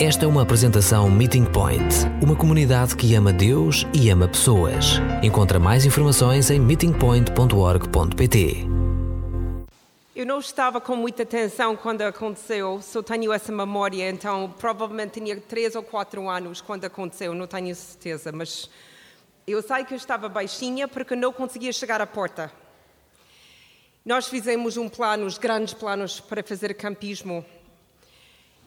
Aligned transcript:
Esta 0.00 0.26
é 0.26 0.28
uma 0.28 0.42
apresentação 0.42 1.10
Meeting 1.10 1.44
Point, 1.46 1.82
uma 2.22 2.36
comunidade 2.36 2.94
que 2.94 3.16
ama 3.16 3.32
Deus 3.32 3.84
e 3.92 4.08
ama 4.10 4.28
pessoas. 4.28 5.00
Encontra 5.24 5.58
mais 5.58 5.84
informações 5.84 6.52
em 6.52 6.60
meetingpoint.org.pt. 6.60 8.58
Eu 10.14 10.24
não 10.24 10.38
estava 10.38 10.80
com 10.80 10.94
muita 10.94 11.24
atenção 11.24 11.74
quando 11.74 12.02
aconteceu, 12.02 12.80
só 12.80 13.02
tenho 13.02 13.32
essa 13.32 13.50
memória, 13.50 14.08
então 14.08 14.54
provavelmente 14.56 15.20
tinha 15.20 15.36
três 15.40 15.74
ou 15.74 15.82
quatro 15.82 16.30
anos 16.30 16.60
quando 16.60 16.84
aconteceu, 16.84 17.34
não 17.34 17.48
tenho 17.48 17.74
certeza, 17.74 18.30
mas 18.30 18.70
eu 19.48 19.60
sei 19.60 19.84
que 19.84 19.94
eu 19.94 19.98
estava 19.98 20.28
baixinha 20.28 20.86
porque 20.86 21.16
não 21.16 21.32
conseguia 21.32 21.72
chegar 21.72 22.00
à 22.00 22.06
porta. 22.06 22.52
Nós 24.04 24.28
fizemos 24.28 24.76
um 24.76 24.88
plano, 24.88 25.26
os 25.26 25.38
grandes 25.38 25.74
planos 25.74 26.20
para 26.20 26.40
fazer 26.44 26.72
campismo 26.74 27.44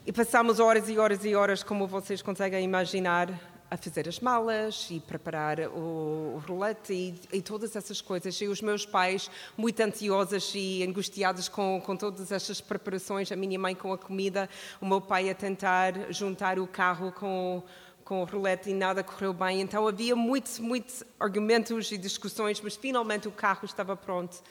e 0.03 0.11
passámos 0.11 0.59
horas 0.59 0.89
e 0.89 0.97
horas 0.97 1.23
e 1.23 1.35
horas, 1.35 1.61
como 1.61 1.85
vocês 1.85 2.23
conseguem 2.23 2.63
imaginar, 2.63 3.29
a 3.69 3.77
fazer 3.77 4.09
as 4.09 4.19
malas 4.19 4.87
e 4.89 4.99
preparar 4.99 5.59
o, 5.59 6.35
o 6.35 6.43
rolete 6.45 6.91
e, 6.91 7.37
e, 7.37 7.41
todas 7.41 7.75
essas 7.75 8.01
coisas. 8.01 8.35
E 8.41 8.47
os 8.47 8.61
meus 8.61 8.85
pais, 8.85 9.29
muito 9.55 9.79
ansiosos 9.79 10.53
e 10.55 10.83
angustiados 10.83 11.47
com, 11.47 11.79
com 11.79 11.95
todas 11.95 12.31
estas 12.31 12.59
preparações, 12.59 13.31
a 13.31 13.35
minha 13.35 13.57
mãe 13.59 13.75
com 13.75 13.93
a 13.93 13.97
comida, 13.97 14.49
o 14.81 14.85
meu 14.85 14.99
pai 14.99 15.29
a 15.29 15.35
tentar 15.35 15.93
juntar 16.11 16.57
o 16.57 16.65
carro 16.65 17.11
com, 17.13 17.63
com 18.03 18.23
o 18.23 18.25
rolete 18.25 18.71
e 18.71 18.73
nada 18.73 19.03
correu 19.03 19.33
bem. 19.33 19.61
Então 19.61 19.87
havia 19.87 20.15
muitos, 20.15 20.59
muitos 20.59 21.03
argumentos 21.19 21.91
e 21.91 21.97
discussões, 21.97 22.59
mas 22.59 22.75
finalmente 22.75 23.27
o 23.27 23.31
carro 23.31 23.65
estava 23.65 23.95
pronto, 23.95 24.41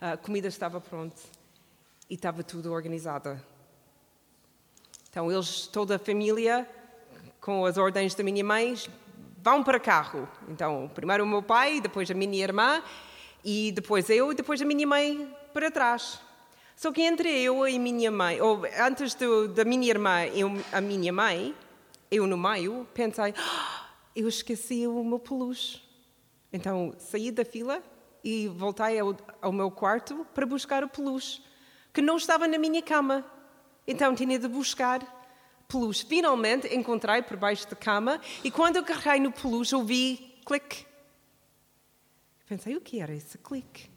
a 0.00 0.16
comida 0.16 0.48
estava 0.48 0.80
pronta 0.80 1.22
e 2.10 2.14
estava 2.14 2.42
tudo 2.42 2.72
organizado. 2.72 3.40
Então, 5.16 5.32
eles, 5.32 5.66
toda 5.66 5.96
a 5.96 5.98
família, 5.98 6.68
com 7.40 7.64
as 7.64 7.78
ordens 7.78 8.14
da 8.14 8.22
minha 8.22 8.44
mãe, 8.44 8.74
vão 9.42 9.64
para 9.64 9.80
carro. 9.80 10.28
Então, 10.46 10.90
primeiro 10.94 11.24
o 11.24 11.26
meu 11.26 11.42
pai, 11.42 11.80
depois 11.80 12.10
a 12.10 12.12
minha 12.12 12.44
irmã, 12.44 12.82
e 13.42 13.72
depois 13.72 14.10
eu, 14.10 14.30
e 14.30 14.34
depois 14.34 14.60
a 14.60 14.66
minha 14.66 14.86
mãe 14.86 15.34
para 15.54 15.70
trás. 15.70 16.20
Só 16.76 16.92
que 16.92 17.00
entre 17.00 17.30
eu 17.30 17.66
e 17.66 17.78
minha 17.78 18.10
mãe, 18.10 18.42
ou 18.42 18.60
antes 18.78 19.14
do, 19.14 19.48
da 19.48 19.64
minha 19.64 19.88
irmã 19.88 20.26
e 20.26 20.42
a 20.70 20.82
minha 20.82 21.14
mãe, 21.14 21.54
eu 22.10 22.26
no 22.26 22.36
meio, 22.36 22.86
pensei, 22.92 23.32
ah, 23.38 23.86
eu 24.14 24.28
esqueci 24.28 24.86
o 24.86 25.02
meu 25.02 25.18
peluche. 25.18 25.82
Então, 26.52 26.94
saí 26.98 27.30
da 27.30 27.42
fila 27.42 27.82
e 28.22 28.48
voltei 28.48 28.98
ao, 28.98 29.16
ao 29.40 29.50
meu 29.50 29.70
quarto 29.70 30.26
para 30.34 30.44
buscar 30.44 30.84
o 30.84 30.90
peluche, 30.90 31.42
que 31.90 32.02
não 32.02 32.18
estava 32.18 32.46
na 32.46 32.58
minha 32.58 32.82
cama. 32.82 33.24
Então 33.86 34.14
tinha 34.14 34.38
de 34.38 34.48
buscar 34.48 35.00
peluche. 35.68 36.04
Finalmente 36.04 36.74
encontrei 36.74 37.22
por 37.22 37.36
baixo 37.36 37.68
da 37.68 37.76
cama 37.76 38.20
e 38.42 38.50
quando 38.50 38.76
eu 38.76 38.84
carreguei 38.84 39.20
no 39.20 39.32
peluche 39.32 39.74
ouvi 39.74 40.40
clique. 40.44 40.86
Pensei, 42.46 42.76
o 42.76 42.80
que 42.80 43.00
era 43.00 43.12
esse 43.12 43.38
clique? 43.38 43.90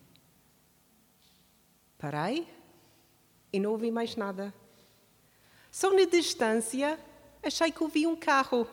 Parei 1.98 2.48
e 3.54 3.60
não 3.60 3.72
ouvi 3.72 3.92
mais 3.92 4.16
nada. 4.16 4.54
Só 5.72 5.92
na 5.92 6.06
distância 6.06 7.00
achei 7.44 7.72
que 7.72 7.84
ouvi 7.84 8.08
um 8.08 8.16
carro. 8.16 8.68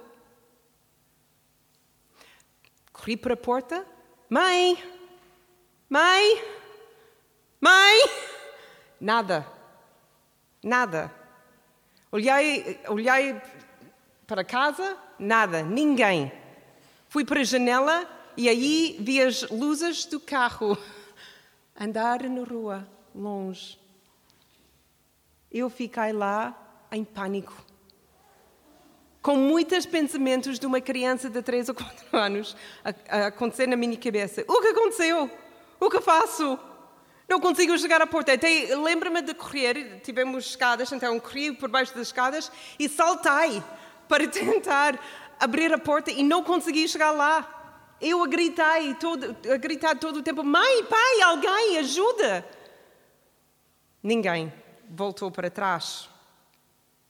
Corri 2.92 3.16
para 3.16 3.34
a 3.34 3.36
porta. 3.36 3.86
Mãe! 4.30 4.82
Mãe! 5.88 6.42
Mãe! 7.60 8.10
Nada. 8.98 9.55
Nada. 10.66 11.14
Olhei, 12.10 12.80
olhei 12.88 13.40
para 14.26 14.42
casa, 14.42 14.96
nada, 15.16 15.62
ninguém. 15.62 16.32
Fui 17.08 17.24
para 17.24 17.38
a 17.38 17.44
janela 17.44 18.04
e 18.36 18.48
aí 18.48 18.96
vi 18.98 19.22
as 19.22 19.48
luzes 19.48 20.06
do 20.06 20.18
carro 20.18 20.76
andar 21.78 22.24
na 22.24 22.42
rua, 22.42 22.84
longe. 23.14 23.78
Eu 25.52 25.70
fiquei 25.70 26.12
lá 26.12 26.52
em 26.90 27.04
pânico, 27.04 27.54
com 29.22 29.36
muitos 29.36 29.86
pensamentos 29.86 30.58
de 30.58 30.66
uma 30.66 30.80
criança 30.80 31.30
de 31.30 31.42
3 31.42 31.68
ou 31.68 31.76
4 31.76 32.06
anos 32.18 32.56
a, 32.84 33.18
a 33.18 33.26
acontecer 33.28 33.68
na 33.68 33.76
minha 33.76 33.96
cabeça. 33.96 34.44
O 34.48 34.60
que 34.60 34.66
aconteceu? 34.66 35.30
O 35.78 35.88
que 35.88 36.00
faço? 36.00 36.58
Não 37.28 37.40
consigo 37.40 37.76
chegar 37.78 38.00
à 38.00 38.06
porta. 38.06 38.32
Lembro-me 38.82 39.20
de 39.20 39.34
correr, 39.34 40.00
tivemos 40.02 40.46
escadas, 40.46 40.92
então 40.92 41.18
corri 41.18 41.52
por 41.52 41.68
baixo 41.68 41.94
das 41.94 42.08
escadas 42.08 42.50
e 42.78 42.88
saltei 42.88 43.62
para 44.08 44.26
tentar 44.28 44.98
abrir 45.38 45.72
a 45.72 45.78
porta 45.78 46.10
e 46.10 46.22
não 46.22 46.42
consegui 46.42 46.86
chegar 46.88 47.10
lá. 47.10 47.52
Eu 48.00 48.22
a 48.22 48.26
gritei 48.26 48.94
todo, 48.94 49.36
a 49.50 49.56
gritar 49.56 49.98
todo 49.98 50.18
o 50.18 50.22
tempo: 50.22 50.44
Mãe, 50.44 50.84
pai, 50.84 51.22
alguém, 51.22 51.78
ajuda! 51.78 52.46
Ninguém 54.02 54.52
voltou 54.88 55.30
para 55.30 55.50
trás. 55.50 56.08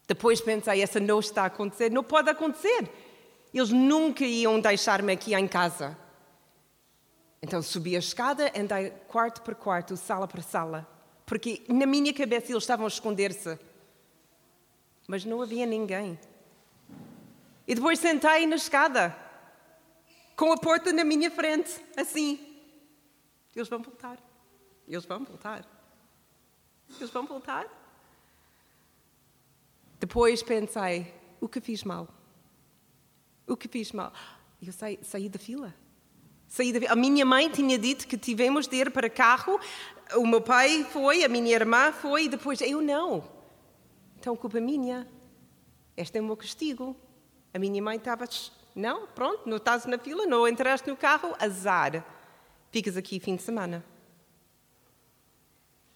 Depois 0.06 0.40
pensei: 0.40 0.80
essa 0.80 1.00
não 1.00 1.20
está 1.20 1.42
a 1.42 1.46
acontecer, 1.46 1.90
não 1.90 2.02
pode 2.02 2.30
acontecer. 2.30 2.88
Eles 3.52 3.70
nunca 3.70 4.24
iam 4.24 4.60
deixar-me 4.60 5.12
aqui 5.12 5.34
em 5.34 5.48
casa. 5.48 5.96
Então 7.46 7.62
subi 7.62 7.94
a 7.94 8.00
escada, 8.00 8.52
andei 8.58 8.90
quarto 9.06 9.40
por 9.40 9.54
quarto, 9.54 9.96
sala 9.96 10.26
por 10.26 10.42
sala, 10.42 10.84
porque 11.24 11.64
na 11.68 11.86
minha 11.86 12.12
cabeça 12.12 12.50
eles 12.50 12.64
estavam 12.64 12.84
a 12.84 12.88
esconder-se. 12.88 13.56
Mas 15.06 15.24
não 15.24 15.40
havia 15.40 15.64
ninguém. 15.64 16.18
E 17.64 17.72
depois 17.76 18.00
sentei 18.00 18.48
na 18.48 18.56
escada, 18.56 19.16
com 20.34 20.52
a 20.52 20.56
porta 20.56 20.92
na 20.92 21.04
minha 21.04 21.30
frente, 21.30 21.80
assim. 21.96 22.60
Eles 23.54 23.68
vão 23.68 23.80
voltar. 23.80 24.18
Eles 24.88 25.04
vão 25.04 25.24
voltar. 25.24 25.64
Eles 26.98 27.10
vão 27.10 27.26
voltar. 27.28 27.66
Depois 30.00 30.42
pensei: 30.42 31.14
o 31.40 31.48
que 31.48 31.60
fiz 31.60 31.84
mal? 31.84 32.08
O 33.46 33.56
que 33.56 33.68
fiz 33.68 33.92
mal? 33.92 34.12
Eu 34.60 34.72
saí, 34.72 34.98
saí 35.04 35.28
da 35.28 35.38
fila. 35.38 35.85
A 36.88 36.96
minha 36.96 37.24
mãe 37.24 37.50
tinha 37.50 37.78
dito 37.78 38.06
que 38.06 38.16
tivemos 38.16 38.66
de 38.66 38.76
ir 38.76 38.90
para 38.90 39.10
carro, 39.10 39.60
o 40.14 40.26
meu 40.26 40.40
pai 40.40 40.84
foi, 40.84 41.24
a 41.24 41.28
minha 41.28 41.54
irmã 41.54 41.92
foi, 41.92 42.24
e 42.24 42.28
depois 42.28 42.60
eu 42.60 42.80
não. 42.80 43.24
Então, 44.18 44.36
culpa 44.36 44.60
minha. 44.60 45.06
Este 45.96 46.18
é 46.18 46.20
o 46.20 46.24
meu 46.24 46.36
castigo. 46.36 46.96
A 47.52 47.58
minha 47.58 47.82
mãe 47.82 47.96
estava, 47.96 48.24
não, 48.74 49.06
pronto, 49.08 49.48
não 49.48 49.56
estás 49.56 49.86
na 49.86 49.98
fila, 49.98 50.26
não 50.26 50.46
entraste 50.46 50.88
no 50.88 50.96
carro, 50.96 51.34
azar. 51.38 52.04
Ficas 52.70 52.96
aqui 52.96 53.18
fim 53.18 53.36
de 53.36 53.42
semana. 53.42 53.84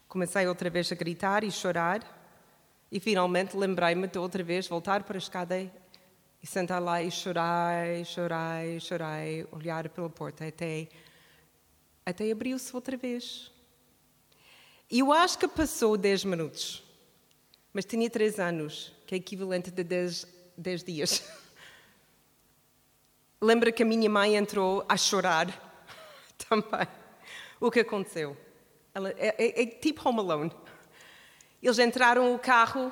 Comecei 0.09 0.47
outra 0.47 0.69
vez 0.69 0.91
a 0.91 0.94
gritar 0.94 1.44
e 1.44 1.50
chorar, 1.50 2.00
e 2.91 2.99
finalmente 2.99 3.56
lembrei-me 3.56 4.09
de 4.09 4.19
outra 4.19 4.43
vez 4.43 4.66
voltar 4.66 5.05
para 5.05 5.16
a 5.16 5.19
escada 5.19 5.71
e 6.43 6.47
sentar 6.47 6.81
lá 6.81 7.03
e 7.03 7.11
chorar, 7.11 8.05
chorar, 8.05 8.62
chorar, 8.81 9.21
olhar 9.53 9.89
pela 9.91 10.09
porta 10.09 10.47
até, 10.47 10.89
até 12.05 12.31
abriu-se 12.31 12.75
outra 12.75 12.97
vez. 12.97 13.53
E 14.91 15.01
eu 15.01 15.12
acho 15.12 15.39
que 15.39 15.47
passou 15.47 15.97
10 15.97 16.25
minutos, 16.25 16.83
mas 17.73 17.84
tinha 17.84 18.09
3 18.09 18.41
anos, 18.41 18.93
que 19.06 19.15
é 19.15 19.19
equivalente 19.19 19.71
a 19.71 19.83
10, 19.83 20.27
10 20.56 20.84
dias. 20.84 21.31
Lembra 23.41 23.71
que 23.71 23.83
a 23.83 23.87
minha 23.87 24.09
mãe 24.09 24.37
entrou 24.37 24.84
a 24.89 24.97
chorar 24.97 25.47
também. 26.49 26.89
O 27.61 27.71
que 27.71 27.81
aconteceu? 27.81 28.37
Ela, 28.95 29.11
é, 29.11 29.34
é, 29.39 29.62
é 29.62 29.67
tipo 29.67 30.09
Home 30.09 30.21
Alone. 30.21 30.53
Eles 31.62 31.78
entraram 31.78 32.33
no 32.33 32.39
carro 32.39 32.91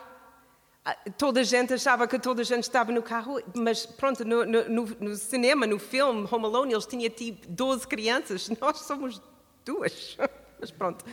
toda 1.16 1.40
a 1.40 1.44
gente 1.44 1.74
achava 1.74 2.06
que 2.06 2.18
toda 2.18 2.42
a 2.42 2.44
gente 2.44 2.64
estava 2.64 2.92
no 2.92 3.02
carro, 3.02 3.40
mas 3.54 3.86
pronto, 3.86 4.24
no, 4.24 4.44
no, 4.44 4.84
no 4.84 5.16
cinema, 5.16 5.66
no 5.66 5.78
filme 5.78 6.26
Home 6.30 6.44
Alone, 6.44 6.72
eles 6.72 6.86
tinham 6.86 7.10
tipo 7.10 7.46
12 7.48 7.86
crianças, 7.86 8.48
nós 8.60 8.78
somos 8.78 9.20
duas, 9.64 10.16
mas 10.60 10.70
pronto. 10.70 11.04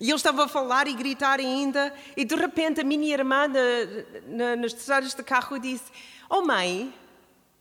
E 0.00 0.10
eles 0.10 0.20
estavam 0.20 0.44
a 0.44 0.48
falar 0.48 0.88
e 0.88 0.92
gritar 0.92 1.38
ainda, 1.38 1.94
e 2.16 2.24
de 2.24 2.34
repente 2.34 2.80
a 2.80 2.84
minha 2.84 3.12
irmã 3.12 3.48
na, 3.48 3.60
na, 4.26 4.56
nas 4.56 4.72
estradas 4.72 5.14
de 5.14 5.22
carro 5.22 5.58
disse: 5.58 5.90
Oh 6.28 6.42
mãe, 6.42 6.92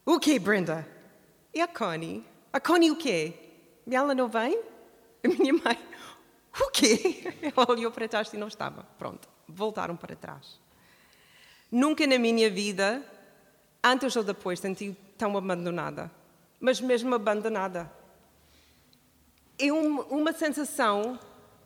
o 0.05 0.19
quê, 0.19 0.39
Brenda? 0.39 0.87
E 1.53 1.61
a 1.61 1.67
Connie? 1.67 2.25
A 2.51 2.59
Connie 2.59 2.91
o 2.91 2.95
quê? 2.95 3.33
E 3.85 3.95
ela 3.95 4.15
não 4.15 4.27
vem? 4.27 4.59
A 5.23 5.27
minha 5.27 5.53
mãe, 5.53 5.79
o 6.59 6.69
quê? 6.69 7.33
Ela 7.41 7.71
olhou 7.71 7.91
para 7.91 8.07
trás 8.07 8.31
e 8.33 8.37
não 8.37 8.47
estava. 8.47 8.83
Pronto, 8.97 9.27
voltaram 9.47 9.95
para 9.95 10.15
trás. 10.15 10.59
Nunca 11.73 12.05
na 12.05 12.19
minha 12.19 12.51
vida, 12.51 13.03
antes 13.83 14.15
ou 14.15 14.23
depois, 14.23 14.59
senti 14.59 14.95
tão 15.17 15.35
abandonada. 15.35 16.11
Mas 16.59 16.79
mesmo 16.79 17.15
abandonada. 17.15 17.91
É 19.57 19.73
uma 19.73 20.31
sensação 20.33 21.17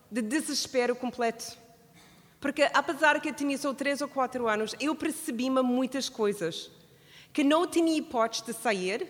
de 0.10 0.22
desespero 0.22 0.96
completo. 0.96 1.58
Porque 2.40 2.70
apesar 2.74 3.20
que 3.20 3.28
eu 3.28 3.34
tinha 3.34 3.58
só 3.58 3.74
três 3.74 4.00
ou 4.00 4.08
quatro 4.08 4.48
anos, 4.48 4.74
eu 4.80 4.96
percebi-me 4.96 5.62
muitas 5.62 6.08
coisas. 6.08 6.72
Que 7.34 7.44
não 7.44 7.68
tinha 7.68 7.98
hipótese 7.98 8.46
de 8.46 8.54
sair, 8.54 9.10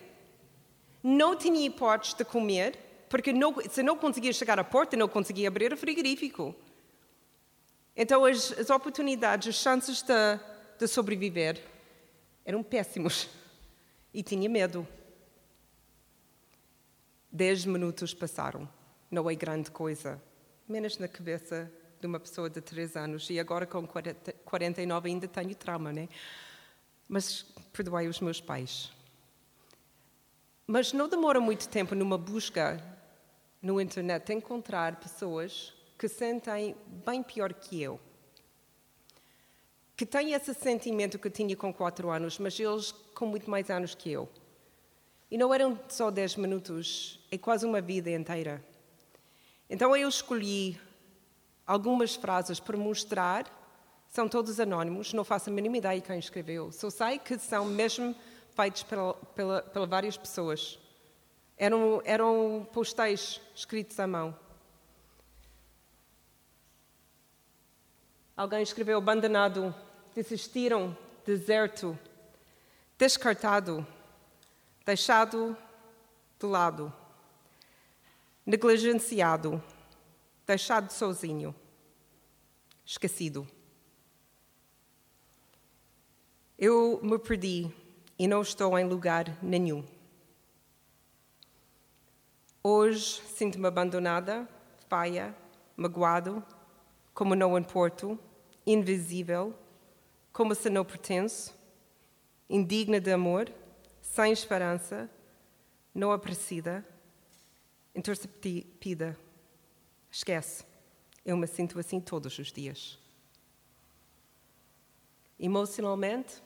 não 1.04 1.36
tinha 1.36 1.64
hipótese 1.64 2.16
de 2.18 2.26
comer, 2.26 2.76
porque 3.08 3.32
não, 3.32 3.54
se 3.70 3.84
não 3.84 3.96
conseguia 3.96 4.34
chegar 4.34 4.58
à 4.58 4.64
porta, 4.64 4.98
não 4.98 5.08
conseguia 5.08 5.48
abrir 5.48 5.72
o 5.72 5.78
frigorífico. 5.78 6.56
Então 7.96 8.26
as, 8.26 8.52
as 8.54 8.72
oportunidades, 8.72 9.48
as 9.48 9.56
chances 9.62 10.02
de, 10.02 10.40
de 10.78 10.88
sobreviver 10.88 11.62
eram 12.46 12.64
péssimos. 12.64 13.30
E 14.14 14.24
tinha 14.24 14.50
medo. 14.50 14.88
Dez 17.32 17.66
minutos 17.66 18.14
passaram. 18.14 18.68
Não 19.12 19.30
é 19.30 19.36
grande 19.36 19.70
coisa. 19.70 20.22
Menos 20.68 20.98
na 20.98 21.08
cabeça 21.08 21.72
de 22.00 22.08
uma 22.08 22.20
pessoa 22.20 22.50
de 22.50 22.62
três 22.62 22.96
anos. 22.96 23.30
E 23.30 23.40
agora, 23.40 23.66
com 23.66 23.86
40, 23.86 24.34
49, 24.46 25.10
ainda 25.10 25.28
tenho 25.28 25.56
trauma, 25.56 25.92
né? 25.92 26.08
Mas 27.08 27.44
perdoai 27.74 28.08
os 28.08 28.20
meus 28.20 28.42
pais. 28.42 28.92
Mas 30.66 30.94
não 30.94 31.08
demora 31.08 31.40
muito 31.40 31.70
tempo 31.70 31.96
numa 31.96 32.18
busca 32.18 32.84
no 33.62 33.80
internet 33.80 34.34
encontrar 34.34 35.00
pessoas 35.00 35.74
que 35.98 36.08
sentem 36.08 36.76
bem 37.06 37.24
pior 37.24 37.54
que 37.54 37.82
eu. 37.82 38.00
Que 39.98 40.06
têm 40.06 40.34
esse 40.34 40.54
sentimento 40.54 41.18
que 41.18 41.28
eu 41.28 41.32
tinha 41.32 41.58
com 41.58 41.74
quatro 41.74 42.12
anos, 42.12 42.38
mas 42.38 42.58
eles 42.60 42.92
com 43.16 43.26
muito 43.26 43.50
mais 43.50 43.70
anos 43.72 43.96
que 43.96 44.12
eu. 44.12 44.30
E 45.32 45.38
não 45.40 45.52
eram 45.52 45.78
só 45.90 46.12
dez 46.12 46.36
minutos, 46.36 47.20
é 47.32 47.38
quase 47.38 47.66
uma 47.66 47.82
vida 47.82 48.12
inteira. 48.12 48.64
Então 49.68 49.98
eu 49.98 50.08
escolhi 50.08 50.80
algumas 51.66 52.16
frases 52.16 52.60
para 52.60 52.78
mostrar, 52.78 53.46
são 54.08 54.30
todos 54.30 54.60
anónimos, 54.60 55.14
não 55.14 55.26
faço 55.26 55.50
a 55.50 55.54
mínima 55.54 55.78
ideia 55.78 56.00
quem 56.00 56.20
escreveu, 56.20 56.72
só 56.72 56.92
sei 56.92 57.18
que 57.18 57.40
são 57.40 57.66
mesmo 57.66 58.16
feitos 58.56 58.84
pela, 58.84 59.14
pela, 59.14 59.62
pela 59.64 59.88
várias 59.88 60.16
pessoas. 60.16 60.80
Eram, 61.58 62.04
eram 62.06 62.68
postais 62.72 63.42
escritos 63.56 64.00
à 64.00 64.06
mão. 64.06 64.38
Alguém 68.38 68.62
escreveu 68.62 69.00
abandonado, 69.00 69.74
desistiram, 70.18 70.98
deserto, 71.24 71.96
descartado, 72.98 73.86
deixado 74.84 75.56
de 76.40 76.46
lado 76.48 76.92
negligenciado, 78.44 79.64
deixado 80.44 80.90
sozinho, 80.90 81.54
esquecido. 82.84 83.48
Eu 86.58 87.00
me 87.04 87.20
perdi 87.20 87.72
e 88.18 88.28
não 88.28 88.42
estou 88.42 88.76
em 88.80 88.88
lugar 88.88 89.38
nenhum. 89.44 89.86
Hoje 92.64 93.22
sinto-me 93.36 93.68
abandonada, 93.68 94.50
paia, 94.90 95.36
magoado, 95.76 96.44
como 97.14 97.36
não 97.36 97.56
importo, 97.56 98.20
invisível, 98.66 99.54
como 100.38 100.54
se 100.54 100.70
não 100.70 100.86
pertenço, 100.86 101.52
indigna 102.48 103.02
de 103.02 103.12
amor, 103.12 103.52
sem 104.00 104.32
esperança, 104.32 105.10
não 105.96 106.12
apreciada 106.12 106.88
interceptida. 107.96 109.18
Esquece. 110.12 110.64
Eu 111.26 111.36
me 111.36 111.48
sinto 111.48 111.80
assim 111.80 112.00
todos 112.00 112.38
os 112.38 112.52
dias. 112.52 113.00
Emocionalmente, 115.40 116.40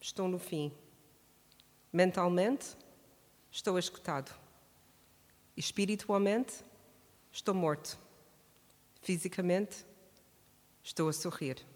estou 0.00 0.26
no 0.26 0.38
fim. 0.38 0.72
Mentalmente, 1.92 2.74
estou 3.50 3.78
escutado. 3.78 4.34
Espiritualmente, 5.54 6.64
estou 7.30 7.54
morto. 7.54 7.98
Fisicamente, 9.02 9.84
estou 10.82 11.10
a 11.10 11.12
sorrir. 11.12 11.73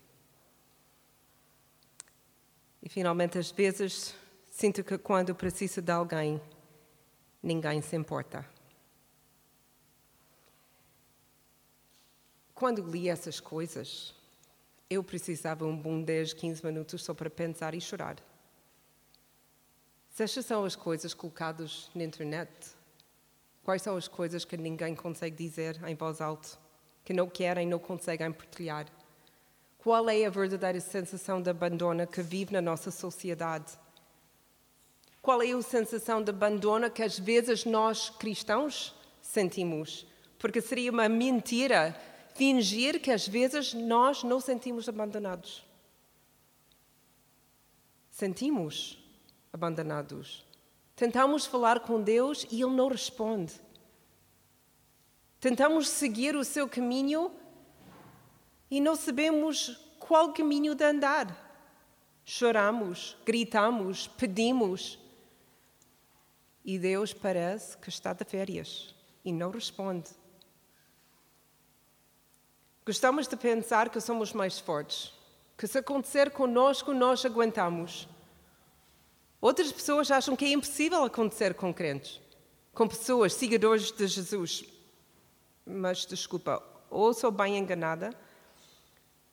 E 2.88 2.90
finalmente, 2.90 3.36
às 3.36 3.50
vezes, 3.50 4.14
sinto 4.48 4.82
que 4.82 4.96
quando 4.96 5.34
preciso 5.34 5.82
de 5.82 5.92
alguém, 5.92 6.40
ninguém 7.42 7.82
se 7.82 7.94
importa. 7.94 8.48
Quando 12.54 12.80
li 12.90 13.10
essas 13.10 13.40
coisas, 13.40 14.14
eu 14.88 15.04
precisava 15.04 15.66
um 15.66 15.76
bom 15.76 16.00
10, 16.00 16.32
15 16.32 16.64
minutos 16.64 17.04
só 17.04 17.12
para 17.12 17.28
pensar 17.28 17.74
e 17.74 17.80
chorar. 17.82 18.16
Se 20.08 20.22
estas 20.22 20.46
são 20.46 20.64
as 20.64 20.74
coisas 20.74 21.12
colocadas 21.12 21.90
na 21.94 22.04
internet, 22.04 22.50
quais 23.62 23.82
são 23.82 23.98
as 23.98 24.08
coisas 24.08 24.46
que 24.46 24.56
ninguém 24.56 24.94
consegue 24.94 25.36
dizer 25.36 25.78
em 25.86 25.94
voz 25.94 26.22
alta, 26.22 26.56
que 27.04 27.12
não 27.12 27.28
querem, 27.28 27.66
não 27.66 27.78
conseguem 27.78 28.32
partilhar? 28.32 28.86
Qual 29.78 30.10
é 30.10 30.24
a 30.24 30.30
verdadeira 30.30 30.80
sensação 30.80 31.40
de 31.40 31.48
abandono 31.48 32.06
que 32.06 32.20
vive 32.20 32.52
na 32.52 32.60
nossa 32.60 32.90
sociedade? 32.90 33.78
Qual 35.22 35.40
é 35.42 35.52
a 35.52 35.62
sensação 35.62 36.22
de 36.22 36.30
abandono 36.30 36.90
que 36.90 37.02
às 37.02 37.18
vezes 37.18 37.64
nós 37.64 38.10
cristãos 38.10 38.94
sentimos? 39.22 40.06
Porque 40.38 40.60
seria 40.60 40.90
uma 40.90 41.08
mentira 41.08 41.96
fingir 42.34 43.00
que 43.00 43.10
às 43.10 43.26
vezes 43.26 43.74
nós 43.74 44.22
não 44.22 44.40
sentimos 44.40 44.88
abandonados. 44.88 45.64
Sentimos 48.10 48.98
abandonados. 49.52 50.44
Tentamos 50.96 51.46
falar 51.46 51.80
com 51.80 52.02
Deus 52.02 52.44
e 52.50 52.62
Ele 52.62 52.74
não 52.74 52.88
responde. 52.88 53.54
Tentamos 55.40 55.88
seguir 55.88 56.34
o 56.34 56.44
seu 56.44 56.68
caminho 56.68 57.30
e 58.70 58.80
não 58.80 58.94
sabemos 58.94 59.80
qual 59.98 60.32
caminho 60.32 60.74
de 60.74 60.84
andar. 60.84 61.46
Choramos, 62.24 63.16
gritamos, 63.24 64.06
pedimos. 64.06 64.98
E 66.64 66.78
Deus 66.78 67.12
parece 67.12 67.76
que 67.78 67.88
está 67.88 68.12
de 68.12 68.24
férias 68.24 68.94
e 69.24 69.32
não 69.32 69.50
responde. 69.50 70.10
Gostamos 72.84 73.26
de 73.26 73.36
pensar 73.36 73.90
que 73.90 74.00
somos 74.00 74.32
mais 74.32 74.58
fortes, 74.58 75.12
que 75.56 75.66
se 75.66 75.78
acontecer 75.78 76.30
conosco, 76.30 76.92
nós 76.92 77.24
aguentamos. 77.24 78.08
Outras 79.40 79.70
pessoas 79.70 80.10
acham 80.10 80.34
que 80.34 80.46
é 80.46 80.52
impossível 80.52 81.04
acontecer 81.04 81.54
com 81.54 81.72
crentes, 81.72 82.20
com 82.72 82.88
pessoas, 82.88 83.34
seguidores 83.34 83.92
de 83.92 84.06
Jesus. 84.06 84.64
Mas, 85.66 86.06
desculpa, 86.06 86.62
ou 86.90 87.12
sou 87.12 87.30
bem 87.30 87.58
enganada, 87.58 88.10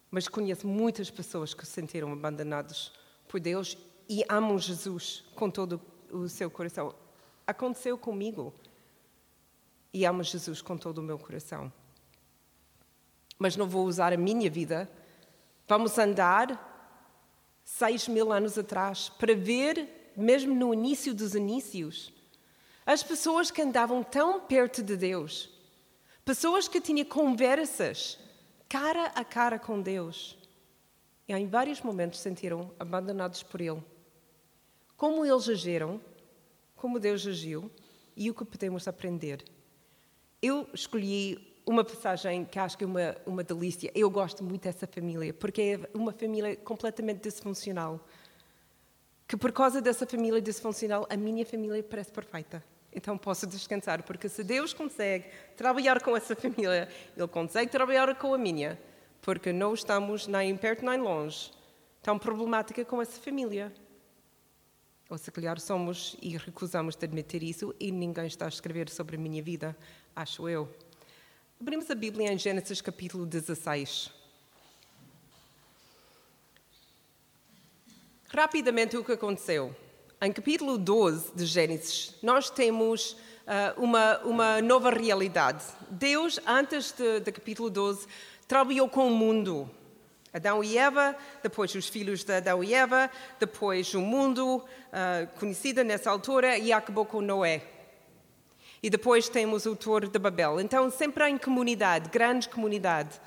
mas 0.10 0.28
conheço 0.28 0.68
muitas 0.68 1.10
pessoas 1.10 1.54
que 1.54 1.66
se 1.66 1.72
sentiram 1.72 2.12
abandonadas 2.12 2.92
por 3.28 3.40
Deus 3.40 3.78
e 4.08 4.24
amam 4.30 4.58
Jesus 4.58 5.24
com 5.36 5.50
todo 5.50 5.82
o 6.12 6.30
seu 6.30 6.50
coração. 6.50 6.96
Aconteceu 7.46 7.98
comigo. 7.98 8.54
E 9.94 10.06
amo 10.06 10.24
Jesus 10.24 10.62
com 10.62 10.78
todo 10.78 10.98
o 10.98 11.04
meu 11.04 11.18
coração 11.18 11.72
mas 13.38 13.56
não 13.56 13.68
vou 13.68 13.86
usar 13.86 14.14
a 14.14 14.18
minha 14.18 14.50
vida. 14.50 14.90
Vamos 15.68 15.98
andar 15.98 16.74
seis 17.64 18.08
mil 18.08 18.32
anos 18.32 18.58
atrás 18.58 19.10
para 19.10 19.36
ver, 19.36 20.12
mesmo 20.16 20.54
no 20.54 20.74
início 20.74 21.14
dos 21.14 21.36
inícios, 21.36 22.14
as 22.86 23.02
pessoas 23.04 23.50
que 23.50 23.62
andavam 23.62 24.04
tão 24.04 24.40
perto 24.40 24.84
de 24.84 24.96
Deus, 24.96 25.50
pessoas 26.24 26.68
que 26.68 26.80
tinham 26.80 27.06
conversas 27.06 28.20
cara 28.77 29.05
a 29.15 29.24
cara 29.24 29.58
com 29.58 29.82
Deus 29.82 30.38
e 31.29 31.34
em 31.34 31.48
vários 31.48 31.82
momentos 31.82 32.20
sentiram 32.20 32.74
abandonados 32.77 33.41
por 33.41 33.62
Ele. 33.62 33.82
Como 34.98 35.25
eles 35.25 35.48
agiram, 35.48 36.01
como 36.75 37.00
Deus 37.00 37.25
agiu 37.25 37.72
e 38.17 38.29
o 38.29 38.34
que 38.34 38.44
podemos 38.44 38.86
aprender. 38.86 39.46
Eu 40.41 40.67
escolhi 40.74 41.55
uma 41.65 41.86
passagem 41.86 42.44
que 42.44 42.60
acho 42.60 42.77
que 42.77 42.84
é 42.84 42.88
uma, 42.88 43.15
uma 43.25 43.44
delícia. 43.46 43.89
Eu 43.96 44.10
gosto 44.10 44.44
muito 44.44 44.63
dessa 44.63 44.86
família, 44.86 45.34
porque 45.34 45.62
é 45.62 45.98
uma 45.98 46.12
família 46.12 46.58
completamente 46.58 47.22
disfuncional. 47.22 48.05
Que 49.25 49.38
por 49.38 49.53
causa 49.53 49.82
dessa 49.82 50.05
família 50.05 50.41
disfuncional, 50.41 51.08
a 51.10 51.15
minha 51.15 51.46
família 51.46 51.82
parece 51.82 52.12
perfeita 52.12 52.62
então 52.96 53.18
posso 53.18 53.46
descansar, 53.46 54.02
porque 54.04 54.30
se 54.30 54.44
Deus 54.44 54.74
consegue 54.74 55.25
trabalhar 55.58 56.02
com 56.02 56.16
essa 56.16 56.34
família, 56.36 56.88
Ele 57.16 57.28
consegue 57.28 57.70
trabalhar 57.70 58.16
com 58.16 58.34
a 58.34 58.38
minha, 58.38 58.80
porque 59.22 59.52
não 59.52 59.74
estamos 59.74 60.28
nem 60.28 60.56
perto 60.56 60.86
nem 60.86 61.00
longe, 61.00 61.52
tão 62.02 62.18
problemática 62.18 62.86
com 62.86 63.02
essa 63.02 63.20
família. 63.20 63.74
Ou 65.10 65.18
se 65.18 65.30
calhar 65.32 65.60
somos 65.60 66.16
e 66.22 66.38
recusamos 66.38 66.96
de 66.96 67.06
admitir 67.06 67.44
isso 67.44 67.75
e 67.80 67.92
ninguém 67.92 68.25
está 68.25 68.46
a 68.46 68.50
escrever 68.50 68.90
sobre 68.90 69.18
a 69.18 69.20
minha 69.20 69.44
vida, 69.44 69.78
acho 70.16 70.48
eu. 70.48 70.74
Abrimos 71.60 71.92
a 71.92 71.96
Bíblia 71.96 72.32
em 72.32 72.38
Gênesis 72.38 72.82
capítulo 72.82 73.25
16. 73.25 74.12
Rapidamente 78.30 78.98
o 78.98 79.04
que 79.04 79.12
aconteceu. 79.12 79.75
Em 80.22 80.31
capítulo 80.31 80.77
12 80.77 81.34
de 81.36 81.45
Gênesis, 81.45 82.15
nós 82.24 82.50
temos 82.50 83.12
uh, 83.12 83.84
uma, 83.84 84.17
uma 84.19 84.62
nova 84.62 84.89
realidade. 84.89 85.62
Deus, 85.89 86.39
antes 86.48 86.93
do 86.93 87.31
capítulo 87.34 87.69
12, 87.69 88.07
trabalhou 88.48 88.88
com 88.88 89.07
o 89.07 89.12
mundo. 89.12 89.69
Adão 90.34 90.63
e 90.63 90.77
Eva, 90.77 91.17
depois 91.43 91.75
os 91.75 91.89
filhos 91.89 92.24
de 92.24 92.34
Adão 92.34 92.63
e 92.63 92.74
Eva, 92.74 93.12
depois 93.41 93.93
o 93.93 94.00
mundo, 94.00 94.57
uh, 94.57 95.27
conhecido 95.38 95.84
nessa 95.84 96.10
altura, 96.10 96.57
e 96.57 96.72
acabou 96.72 97.05
com 97.05 97.19
Noé. 97.19 97.62
E 98.81 98.89
depois 98.89 99.27
temos 99.27 99.65
o 99.65 99.75
Torre 99.75 100.07
de 100.07 100.17
Babel. 100.17 100.62
Então, 100.62 100.89
sempre 100.89 101.27
em 101.27 101.38
comunidade, 101.38 102.10
grande 102.10 102.48
comunidade. 102.48 103.19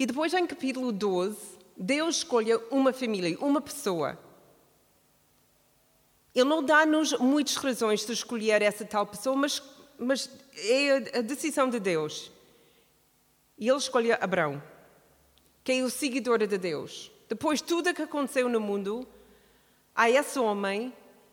E 0.00 0.04
depois, 0.04 0.34
em 0.34 0.46
capítulo 0.48 0.90
12, 0.90 1.38
Deus 1.76 2.16
escolhe 2.16 2.54
uma 2.72 2.92
família, 2.92 3.38
uma 3.40 3.60
pessoa. 3.60 4.18
Ele 6.34 6.48
não 6.48 6.62
dá-nos 6.62 7.12
muitas 7.18 7.56
razões 7.56 8.04
de 8.04 8.12
escolher 8.12 8.60
essa 8.60 8.84
tal 8.84 9.06
pessoa, 9.06 9.36
mas, 9.36 9.62
mas 9.98 10.28
é 10.56 11.18
a 11.18 11.20
decisão 11.20 11.70
de 11.70 11.78
Deus. 11.78 12.32
E 13.56 13.68
ele 13.68 13.78
escolhe 13.78 14.12
Abraão, 14.12 14.60
que 15.62 15.72
é 15.72 15.82
o 15.82 15.90
seguidor 15.90 16.38
de 16.38 16.58
Deus. 16.58 17.12
Depois 17.28 17.60
de 17.60 17.66
tudo 17.66 17.88
o 17.88 17.94
que 17.94 18.02
aconteceu 18.02 18.48
no 18.48 18.60
mundo, 18.60 19.06
há 19.94 20.10
esse 20.10 20.38
homem 20.38 20.92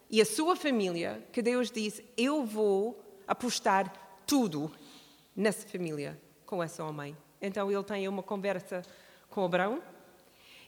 e 0.09 0.21
a 0.21 0.25
sua 0.25 0.55
família 0.55 1.25
que 1.31 1.41
Deus 1.41 1.71
diz: 1.71 2.01
Eu 2.15 2.45
vou 2.45 3.03
apostar 3.27 3.91
tudo 4.27 4.71
nessa 5.35 5.67
família, 5.67 6.19
com 6.45 6.63
esse 6.63 6.81
homem. 6.81 7.17
Então 7.41 7.71
ele 7.71 7.83
tem 7.83 8.07
uma 8.07 8.21
conversa 8.21 8.83
com 9.29 9.43
Abraão. 9.43 9.81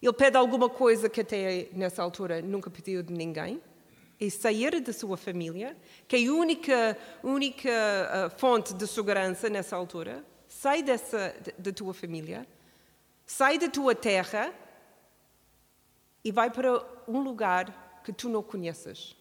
Ele 0.02 0.14
pede 0.14 0.38
alguma 0.38 0.70
coisa 0.70 1.08
que 1.08 1.22
até 1.22 1.70
nessa 1.72 2.02
altura 2.02 2.42
nunca 2.42 2.70
pediu 2.70 3.04
de 3.04 3.14
ninguém. 3.14 3.62
E 4.24 4.32
sair 4.32 4.80
da 4.80 4.94
sua 4.94 5.18
família, 5.18 5.76
que 6.08 6.16
é 6.16 6.26
a 6.26 6.32
única, 6.32 6.98
única 7.22 7.70
uh, 7.70 8.40
fonte 8.40 8.74
de 8.74 8.88
segurança 8.88 9.50
nessa 9.50 9.76
altura. 9.76 10.24
Sai 10.48 10.82
dessa, 10.82 11.36
da 11.58 11.74
tua 11.74 11.94
família, 11.94 12.48
sai 13.26 13.58
da 13.58 13.68
tua 13.68 13.94
terra 13.94 14.54
e 16.24 16.32
vai 16.32 16.50
para 16.50 16.82
um 17.06 17.20
lugar 17.20 18.02
que 18.02 18.14
tu 18.14 18.30
não 18.30 18.42
conheces. 18.42 19.14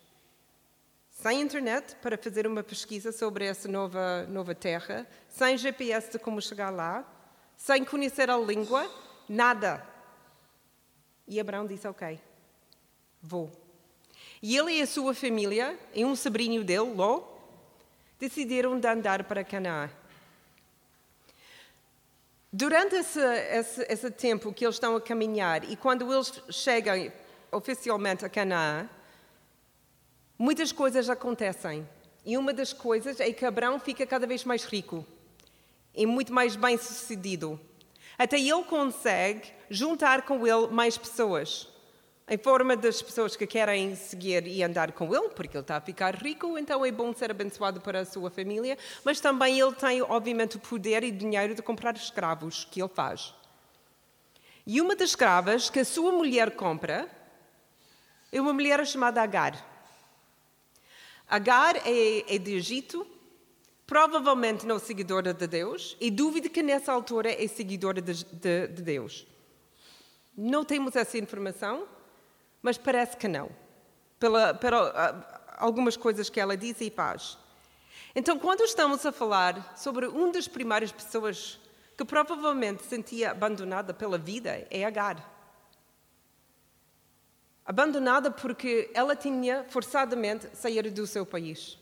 Sem 1.11 1.41
internet 1.41 1.97
para 1.97 2.17
fazer 2.17 2.47
uma 2.47 2.63
pesquisa 2.63 3.11
sobre 3.11 3.45
essa 3.47 3.67
nova, 3.67 4.23
nova 4.29 4.55
terra, 4.55 5.05
sem 5.29 5.59
GPS 5.59 6.13
de 6.13 6.19
como 6.21 6.41
chegar 6.41 6.71
lá, 6.71 7.05
sem 7.57 7.85
conhecer 7.85 8.31
a 8.31 8.39
língua, 8.39 8.89
nada. 9.29 9.85
E 11.27 11.41
Abraão 11.41 11.67
disse: 11.67 11.89
Ok, 11.89 12.21
vou. 13.21 13.62
E 14.43 14.57
ele 14.57 14.73
e 14.73 14.83
a 14.83 14.87
sua 14.89 15.15
família, 15.15 15.79
e 15.95 16.05
um 16.05 16.17
sobrinho 16.17 16.65
dele, 16.65 16.93
Ló, 16.97 17.23
decidiram 18.19 18.79
de 18.79 18.89
andar 18.89 19.23
para 19.23 19.45
Canaã. 19.45 19.89
Durante 22.53 22.97
esse, 22.97 23.21
esse, 23.21 23.87
esse, 23.89 24.11
tempo 24.11 24.53
que 24.53 24.65
eles 24.65 24.75
estão 24.75 24.97
a 24.97 25.01
caminhar 25.01 25.65
e 25.71 25.77
quando 25.77 26.13
eles 26.13 26.43
chegam 26.51 27.11
oficialmente 27.53 28.25
a 28.25 28.29
Canaã, 28.29 28.89
muitas 30.37 30.73
coisas 30.73 31.09
acontecem. 31.09 31.89
E 32.27 32.37
uma 32.37 32.53
das 32.53 32.73
coisas 32.73 33.21
é 33.21 33.33
que 33.33 33.47
Abraão 33.47 33.79
fica 33.79 34.05
cada 34.05 34.27
vez 34.27 34.45
mais 34.45 34.65
rico 34.65 35.07
e 35.95 36.05
muito 36.05 36.33
mais 36.33 36.57
bem 36.57 36.77
sucedido. 36.77 37.59
Até 38.19 38.39
ele 38.39 38.65
consegue 38.65 39.51
juntar 39.71 40.23
com 40.23 40.47
ele 40.47 40.67
mais 40.67 40.99
pessoas 40.99 41.72
em 42.29 42.39
forma 42.39 42.77
das 42.77 43.03
pessoas 43.03 43.37
que 43.37 43.47
querem 43.47 43.95
seguir 43.97 44.47
e 44.47 44.63
andar 44.63 44.93
com 44.93 45.15
ele, 45.15 45.29
porque 45.31 45.57
ele 45.57 45.63
está 45.63 45.77
a 45.77 45.81
ficar 45.81 46.15
rico, 46.15 46.57
então 46.57 46.85
é 46.85 46.91
bom 46.91 47.13
ser 47.13 47.31
abençoado 47.31 47.81
para 47.81 48.01
a 48.01 48.05
sua 48.05 48.31
família, 48.31 48.79
mas 49.05 49.21
também 49.21 49.61
ele 49.61 49.75
tem, 49.75 50.01
obviamente, 50.03 50.57
o 50.57 50.61
poder 50.61 51.03
e 51.03 51.11
dinheiro 51.11 51.55
de 51.55 51.63
comprar 51.63 51.97
escravos, 51.97 52.67
que 52.71 52.81
ele 52.81 52.89
faz. 52.89 53.35
E 54.67 54.81
uma 54.81 54.95
das 54.95 55.11
escravas 55.11 55.69
que 55.69 55.81
a 55.81 55.85
sua 55.85 56.13
mulher 56.13 56.53
compra 56.53 57.09
é 58.31 58.41
uma 58.41 58.53
mulher 58.53 58.85
chamada 58.87 59.21
Agar. 59.21 59.71
Agar 61.29 61.77
é, 61.77 62.35
é 62.35 62.39
de 62.39 62.55
Egito, 62.55 63.07
provavelmente 63.87 64.65
não 64.65 64.79
seguidora 64.79 65.35
de 65.35 65.47
Deus, 65.47 65.97
e 66.01 66.11
duvido 66.11 66.49
que 66.49 66.63
nessa 66.63 66.93
altura 66.93 67.31
é 67.31 67.47
seguidora 67.49 68.01
de, 68.01 68.25
de, 68.25 68.69
de 68.69 68.83
Deus. 68.83 69.27
Não 70.37 70.65
temos 70.65 70.95
essa 70.95 71.19
informação, 71.19 71.87
mas 72.63 72.79
parece 72.79 73.17
que 73.17 73.27
não, 73.27 73.51
pela, 74.19 74.55
pela, 74.55 75.43
algumas 75.59 75.97
coisas 75.97 76.31
que 76.31 76.41
ela 76.41 76.57
diz 76.57 76.81
e 76.81 76.91
faz. 76.91 77.37
Então, 78.15 78.39
quando 78.39 78.63
estamos 78.63 79.05
a 79.05 79.13
falar 79.13 79.77
sobre 79.77 80.07
uma 80.07 80.31
das 80.33 80.47
primeiras 80.47 80.93
pessoas 80.93 81.59
que 81.97 82.05
provavelmente 82.05 82.85
sentia 82.85 83.31
abandonada 83.31 83.93
pela 83.93 84.19
vida, 84.19 84.67
é 84.71 84.85
Agar. 84.85 85.31
Abandonada 87.65 88.31
porque 88.31 88.91
ela 88.93 89.15
tinha 89.15 89.65
forçadamente 89.69 90.49
sair 90.55 90.91
do 90.91 91.07
seu 91.07 91.25
país. 91.25 91.79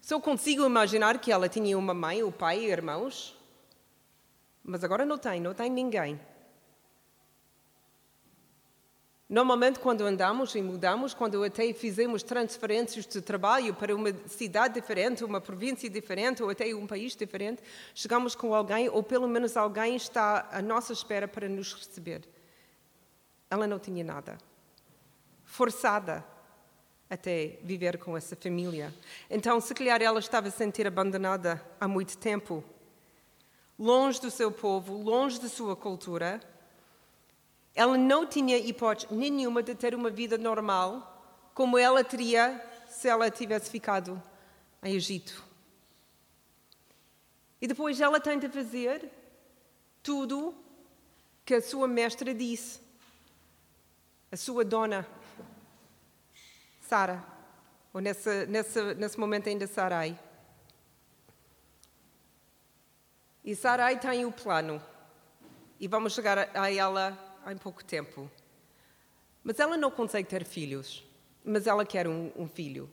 Só 0.00 0.20
consigo 0.20 0.64
imaginar 0.64 1.18
que 1.18 1.32
ela 1.32 1.48
tinha 1.48 1.76
uma 1.76 1.94
mãe, 1.94 2.22
um 2.22 2.30
pai 2.30 2.64
irmãos, 2.64 3.36
mas 4.62 4.84
agora 4.84 5.04
não 5.04 5.18
tem, 5.18 5.40
não 5.40 5.52
tem 5.52 5.70
ninguém. 5.70 6.20
Normalmente, 9.28 9.78
quando 9.78 10.02
andamos 10.02 10.54
e 10.54 10.60
mudamos, 10.60 11.14
quando 11.14 11.42
até 11.42 11.72
fizemos 11.72 12.22
transferências 12.22 13.06
de 13.06 13.22
trabalho 13.22 13.72
para 13.72 13.94
uma 13.94 14.12
cidade 14.26 14.74
diferente, 14.74 15.24
uma 15.24 15.40
província 15.40 15.88
diferente 15.88 16.42
ou 16.42 16.50
até 16.50 16.74
um 16.74 16.86
país 16.86 17.16
diferente, 17.16 17.62
chegamos 17.94 18.34
com 18.34 18.54
alguém, 18.54 18.88
ou 18.90 19.02
pelo 19.02 19.26
menos 19.26 19.56
alguém 19.56 19.96
está 19.96 20.46
à 20.52 20.60
nossa 20.60 20.92
espera 20.92 21.26
para 21.26 21.48
nos 21.48 21.72
receber. 21.72 22.28
Ela 23.50 23.66
não 23.66 23.78
tinha 23.78 24.04
nada. 24.04 24.36
Forçada 25.42 26.22
até 27.08 27.58
viver 27.62 27.96
com 27.96 28.16
essa 28.16 28.36
família. 28.36 28.92
Então, 29.30 29.58
se 29.58 29.72
calhar 29.72 30.02
ela 30.02 30.18
estava 30.18 30.48
a 30.48 30.50
sentir 30.50 30.86
abandonada 30.86 31.64
há 31.80 31.88
muito 31.88 32.18
tempo, 32.18 32.62
longe 33.78 34.20
do 34.20 34.30
seu 34.30 34.52
povo, 34.52 34.96
longe 35.02 35.40
da 35.40 35.48
sua 35.48 35.74
cultura 35.74 36.40
ela 37.74 37.98
não 37.98 38.26
tinha 38.26 38.56
hipótese 38.56 39.12
nenhuma 39.12 39.62
de 39.62 39.74
ter 39.74 39.94
uma 39.94 40.10
vida 40.10 40.38
normal 40.38 41.10
como 41.52 41.76
ela 41.76 42.04
teria 42.04 42.62
se 42.88 43.08
ela 43.08 43.30
tivesse 43.30 43.68
ficado 43.68 44.22
em 44.82 44.94
Egito. 44.94 45.42
E 47.60 47.66
depois 47.66 48.00
ela 48.00 48.20
tenta 48.20 48.48
fazer 48.48 49.10
tudo 50.02 50.54
que 51.44 51.54
a 51.54 51.62
sua 51.62 51.88
mestra 51.88 52.32
disse, 52.32 52.80
a 54.30 54.36
sua 54.36 54.64
dona, 54.64 55.06
Sara, 56.82 57.24
ou 57.92 58.00
nesse, 58.00 58.46
nesse, 58.46 58.94
nesse 58.94 59.18
momento 59.18 59.48
ainda 59.48 59.66
Sarai. 59.66 60.18
E 63.42 63.54
Sarai 63.54 63.98
tem 63.98 64.24
o 64.24 64.32
plano, 64.32 64.82
e 65.80 65.88
vamos 65.88 66.12
chegar 66.12 66.50
a 66.54 66.70
ela 66.70 67.33
em 67.52 67.56
pouco 67.56 67.84
tempo. 67.84 68.30
Mas 69.42 69.60
ela 69.60 69.76
não 69.76 69.90
consegue 69.90 70.28
ter 70.28 70.44
filhos, 70.44 71.04
mas 71.44 71.66
ela 71.66 71.84
quer 71.84 72.08
um, 72.08 72.32
um 72.36 72.48
filho. 72.48 72.90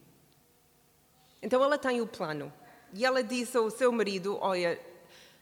Então 1.41 1.63
ela 1.63 1.77
tem 1.77 2.01
o 2.01 2.07
plano. 2.07 2.51
E 2.93 3.05
ela 3.05 3.23
diz 3.23 3.55
ao 3.55 3.69
seu 3.69 3.91
marido: 3.91 4.37
Olha, 4.41 4.79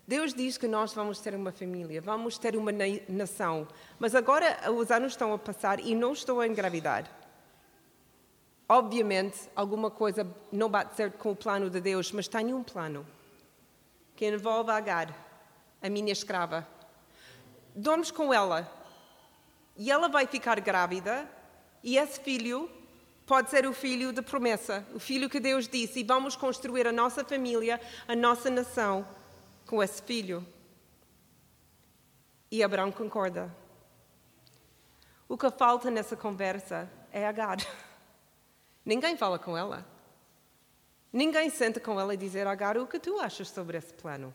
Deus 0.08 0.34
diz 0.34 0.58
que 0.58 0.68
nós 0.68 0.94
vamos 0.94 1.20
ter 1.20 1.36
uma 1.36 1.52
família, 1.52 2.02
vamos 2.02 2.38
ter 2.38 2.56
uma 2.56 2.72
nação, 3.08 3.68
mas 4.00 4.16
agora 4.16 4.72
os 4.72 4.90
anos 4.92 5.14
estão 5.14 5.34
a 5.34 5.38
passar 5.38 5.80
e 5.80 5.94
não 5.94 6.14
estou 6.14 6.40
a 6.40 6.48
engravidar. 6.48 7.10
Obviamente, 8.68 9.50
alguma 9.56 9.90
coisa 9.90 10.28
não 10.52 10.70
bate 10.70 10.96
certo 10.96 11.18
com 11.18 11.32
o 11.32 11.36
plano 11.36 11.70
de 11.70 11.82
Deus, 11.82 12.12
mas 12.12 12.28
tenho 12.28 12.56
um 12.56 12.64
plano 12.64 13.06
que 14.16 14.28
envolve 14.28 14.70
Agar, 14.70 15.16
a 15.82 15.90
minha 15.90 16.12
escrava. 16.12 16.68
Dormes 17.74 18.12
com 18.12 18.34
ela, 18.34 18.70
e 19.80 19.90
ela 19.90 20.10
vai 20.10 20.28
ficar 20.28 20.60
grávida, 20.60 21.26
e 21.82 21.98
esse 21.98 22.20
filho 22.20 22.70
pode 23.26 23.50
ser 23.50 23.66
o 23.66 23.72
filho 23.72 24.12
de 24.12 24.22
promessa, 24.22 24.86
o 24.94 25.00
filho 25.00 25.30
que 25.30 25.40
Deus 25.40 25.70
disse, 25.70 26.02
e 26.02 26.04
vamos 26.04 26.36
construir 26.36 26.86
a 26.86 26.92
nossa 26.92 27.24
família, 27.24 27.80
a 28.06 28.14
nossa 28.14 28.50
nação 28.50 29.08
com 29.66 29.82
esse 29.82 30.02
filho. 30.04 30.46
E 32.52 32.62
Abraão 32.62 32.92
concorda. 32.92 33.56
O 35.30 35.38
que 35.38 35.50
falta 35.50 35.90
nessa 35.90 36.18
conversa 36.18 36.92
é 37.10 37.26
Agar. 37.26 37.58
Ninguém 38.84 39.16
fala 39.16 39.40
com 39.40 39.58
ela. 39.58 39.86
Ninguém 41.14 41.50
senta 41.50 41.80
com 41.80 41.98
ela 41.98 42.14
e 42.14 42.18
dizer, 42.18 42.48
Agar, 42.48 42.78
o 42.78 42.86
que 42.86 43.00
tu 43.00 43.18
achas 43.18 43.48
sobre 43.48 43.78
esse 43.78 43.94
plano? 43.94 44.34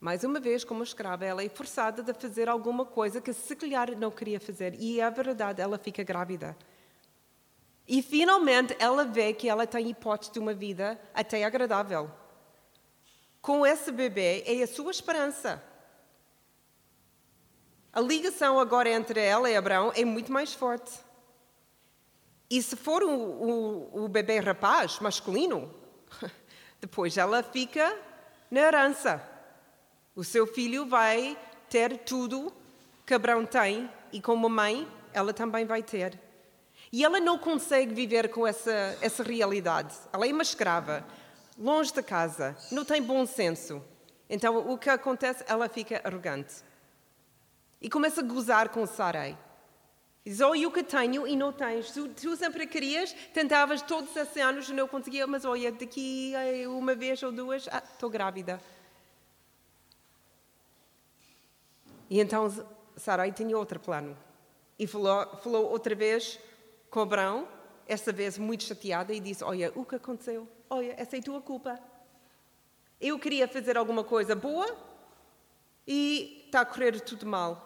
Mais 0.00 0.22
uma 0.22 0.38
vez, 0.38 0.62
como 0.62 0.82
escrava, 0.82 1.24
ela 1.24 1.42
é 1.42 1.48
forçada 1.48 2.08
a 2.08 2.14
fazer 2.14 2.48
alguma 2.48 2.84
coisa 2.84 3.20
que 3.20 3.32
se 3.32 3.56
calhar 3.56 3.96
não 3.96 4.10
queria 4.10 4.38
fazer. 4.38 4.74
E 4.78 5.00
é 5.00 5.10
verdade, 5.10 5.60
ela 5.60 5.76
fica 5.76 6.04
grávida. 6.04 6.56
E 7.86 8.00
finalmente 8.00 8.76
ela 8.78 9.04
vê 9.04 9.32
que 9.32 9.48
ela 9.48 9.66
tem 9.66 9.88
hipótese 9.88 10.32
de 10.32 10.38
uma 10.38 10.54
vida 10.54 11.00
até 11.12 11.42
agradável. 11.42 12.10
Com 13.40 13.66
esse 13.66 13.90
bebê 13.90 14.44
é 14.46 14.62
a 14.62 14.66
sua 14.66 14.90
esperança. 14.90 15.62
A 17.92 18.00
ligação 18.00 18.60
agora 18.60 18.90
entre 18.90 19.18
ela 19.18 19.50
e 19.50 19.56
Abraão 19.56 19.90
é 19.96 20.04
muito 20.04 20.30
mais 20.30 20.52
forte. 20.52 20.92
E 22.48 22.62
se 22.62 22.76
for 22.76 23.02
o, 23.02 23.10
o, 23.10 24.04
o 24.04 24.08
bebê 24.08 24.38
rapaz, 24.38 25.00
masculino, 25.00 25.74
depois 26.80 27.16
ela 27.16 27.42
fica 27.42 27.98
na 28.50 28.60
herança. 28.60 29.37
O 30.18 30.24
seu 30.24 30.48
filho 30.48 30.84
vai 30.84 31.38
ter 31.70 31.98
tudo 31.98 32.52
que 33.06 33.14
Abraão 33.14 33.46
tem 33.46 33.88
e 34.12 34.20
como 34.20 34.48
mãe 34.48 34.84
ela 35.12 35.32
também 35.32 35.64
vai 35.64 35.80
ter. 35.80 36.20
E 36.92 37.04
ela 37.04 37.20
não 37.20 37.38
consegue 37.38 37.94
viver 37.94 38.28
com 38.28 38.44
essa, 38.44 38.98
essa 39.00 39.22
realidade. 39.22 39.94
Ela 40.12 40.26
é 40.26 40.32
uma 40.32 40.42
escrava, 40.42 41.06
longe 41.56 41.94
da 41.94 42.02
casa, 42.02 42.56
não 42.72 42.84
tem 42.84 43.00
bom 43.00 43.24
senso. 43.24 43.80
Então 44.28 44.56
o 44.68 44.76
que 44.76 44.90
acontece? 44.90 45.44
Ela 45.46 45.68
fica 45.68 46.00
arrogante. 46.02 46.64
E 47.80 47.88
começa 47.88 48.20
a 48.20 48.24
gozar 48.24 48.70
com 48.70 48.84
Sarai. 48.86 49.38
Diz, 50.26 50.40
olha 50.40 50.66
o 50.66 50.72
que 50.72 50.82
tenho 50.82 51.28
e 51.28 51.36
não 51.36 51.52
tens. 51.52 51.92
Tu, 51.92 52.08
tu, 52.08 52.36
sempre 52.36 52.66
querias, 52.66 53.12
tentavas 53.32 53.82
todos 53.82 54.16
esses 54.16 54.36
anos 54.38 54.68
e 54.68 54.72
não 54.72 54.88
conseguia, 54.88 55.28
mas 55.28 55.44
olha, 55.44 55.70
daqui 55.70 56.32
uma 56.66 56.96
vez 56.96 57.22
ou 57.22 57.30
duas, 57.30 57.68
ah, 57.70 57.80
estou 57.88 58.10
grávida. 58.10 58.60
E 62.08 62.20
então 62.20 62.48
Sarai 62.96 63.32
tinha 63.32 63.56
outro 63.56 63.78
plano. 63.78 64.16
E 64.78 64.86
falou, 64.86 65.36
falou 65.38 65.70
outra 65.70 65.94
vez 65.94 66.38
com 66.90 67.00
Abraão, 67.00 67.48
essa 67.86 68.12
vez 68.12 68.38
muito 68.38 68.64
chateada, 68.64 69.12
e 69.12 69.20
disse: 69.20 69.44
Olha, 69.44 69.72
o 69.74 69.84
que 69.84 69.96
aconteceu? 69.96 70.48
Olha, 70.70 70.94
essa 70.96 71.16
é 71.16 71.20
a 71.20 71.22
tua 71.22 71.40
culpa. 71.40 71.80
Eu 73.00 73.18
queria 73.18 73.46
fazer 73.46 73.76
alguma 73.76 74.02
coisa 74.02 74.34
boa 74.34 74.66
e 75.86 76.42
está 76.46 76.60
a 76.60 76.66
correr 76.66 77.00
tudo 77.00 77.26
mal. 77.26 77.64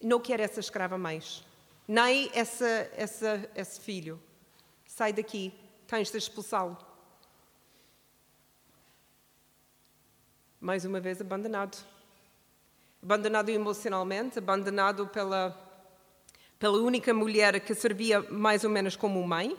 Não 0.00 0.20
quero 0.20 0.42
essa 0.42 0.60
escrava 0.60 0.96
mais. 0.96 1.44
Nem 1.86 2.30
essa, 2.32 2.90
essa, 2.94 3.50
esse 3.54 3.80
filho. 3.80 4.20
Sai 4.86 5.12
daqui, 5.12 5.52
tens 5.86 6.10
de 6.10 6.18
expulsá-lo. 6.18 6.78
Mais 10.60 10.84
uma 10.84 11.00
vez 11.00 11.20
abandonado. 11.20 11.84
Abandonado 13.02 13.48
emocionalmente, 13.48 14.38
abandonado 14.38 15.06
pela 15.06 15.68
pela 16.60 16.76
única 16.76 17.14
mulher 17.14 17.58
que 17.60 17.74
servia 17.74 18.20
mais 18.30 18.64
ou 18.64 18.70
menos 18.70 18.94
como 18.94 19.26
mãe, 19.26 19.56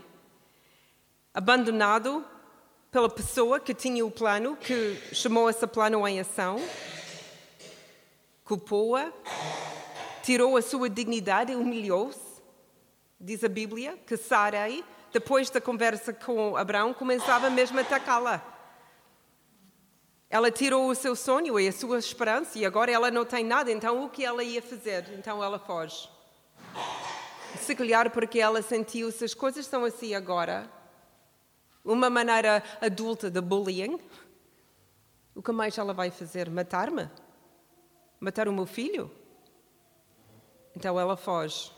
abandonado 1.34 2.24
pela 2.92 3.10
pessoa 3.10 3.60
que 3.60 3.74
tinha 3.74 4.06
o 4.06 4.12
plano, 4.12 4.56
que 4.56 4.96
chamou 5.12 5.50
esse 5.50 5.66
plano 5.66 6.08
em 6.08 6.20
ação, 6.20 6.62
culpou-a, 8.46 9.12
tirou 10.22 10.56
a 10.56 10.62
sua 10.62 10.88
dignidade, 10.88 11.56
humilhou-se. 11.56 12.20
Diz 13.20 13.44
a 13.44 13.50
Bíblia 13.50 13.98
que 14.06 14.16
Sarai, 14.16 14.86
depois 15.12 15.50
da 15.50 15.60
conversa 15.60 16.14
com 16.14 16.56
Abraão, 16.56 16.94
começava 16.94 17.50
mesmo 17.50 17.80
a 17.80 17.82
atacá-la. 17.82 18.50
Ela 20.32 20.50
tirou 20.50 20.90
o 20.90 20.96
seu 20.96 21.14
sonho 21.14 21.60
e 21.60 21.68
a 21.68 21.74
sua 21.74 22.00
esperança 22.00 22.58
e 22.58 22.66
agora 22.66 22.90
ela 22.90 23.12
não 23.12 23.26
tem 23.26 23.44
nada, 23.44 23.70
então 23.70 24.06
o 24.06 24.10
que 24.10 24.24
ela 24.24 24.42
ia 24.42 24.62
fazer? 24.62 25.14
Então 25.20 25.44
ela 25.44 25.60
foge. 25.60 26.10
Se 27.60 27.76
calhar 27.76 28.10
porque 28.10 28.40
ela 28.40 28.62
sentiu 28.62 29.12
se 29.12 29.26
as 29.26 29.34
coisas 29.34 29.66
são 29.66 29.84
assim 29.84 30.16
agora, 30.16 30.72
uma 31.84 32.10
maneira 32.10 32.64
adulta 32.79 33.29
de 33.29 33.42
bullying, 33.42 34.00
o 35.36 35.44
que 35.44 35.51
mais 35.51 35.77
ela 35.77 35.94
vai 35.94 36.10
fazer? 36.10 36.50
Matar-me? 36.50 37.10
Matar 38.18 38.48
o 38.48 38.53
meu 38.53 38.66
filho? 38.66 39.12
Então 40.74 40.98
ela 40.98 41.18
foge. 41.18 41.74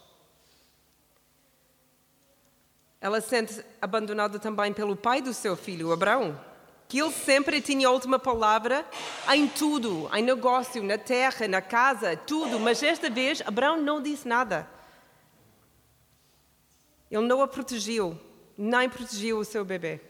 Ela 3.02 3.20
sente 3.20 3.66
abandonada 3.82 4.38
também 4.38 4.72
pelo 4.72 4.96
pai 4.96 5.24
do 5.24 5.34
seu 5.34 5.56
filho, 5.56 5.92
Abraão, 5.92 6.40
que 6.94 7.02
ele 7.02 7.12
sempre 7.12 7.60
tinha 7.60 7.88
a 7.88 7.92
última 7.92 8.20
palavra 8.20 8.88
em 9.34 9.48
tudo, 9.48 10.08
em 10.16 10.22
negócio, 10.22 10.84
na 10.84 10.96
terra, 10.96 11.48
na 11.48 11.60
casa, 11.60 12.16
tudo, 12.16 12.60
mas 12.60 12.84
esta 12.84 13.10
vez 13.10 13.42
Abraão 13.42 13.82
não 13.82 14.00
disse 14.00 14.28
nada. 14.28 14.70
Ele 17.10 17.26
não 17.26 17.42
a 17.42 17.48
protegeu, 17.48 18.16
nem 18.56 18.88
protegeu 18.88 19.40
o 19.40 19.44
seu 19.44 19.66
bebê. 19.66 20.02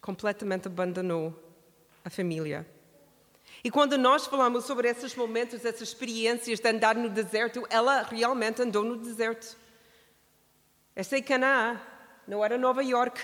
Completamente 0.00 0.66
abandonou 0.66 1.32
a 2.04 2.10
família. 2.10 2.68
E 3.62 3.70
quando 3.70 3.96
nós 3.96 4.26
falamos 4.26 4.64
sobre 4.64 4.88
esses 4.88 5.14
momentos, 5.14 5.64
essas 5.64 5.82
experiências 5.82 6.58
de 6.58 6.68
andar 6.68 6.96
no 6.96 7.08
deserto, 7.08 7.64
ela 7.70 8.02
realmente 8.02 8.60
andou 8.60 8.82
no 8.82 8.96
deserto. 8.96 9.56
Essa 10.96 11.16
é 11.16 11.22
Canaã, 11.22 11.80
não 12.26 12.44
era 12.44 12.58
Nova 12.58 12.82
York. 12.82 13.20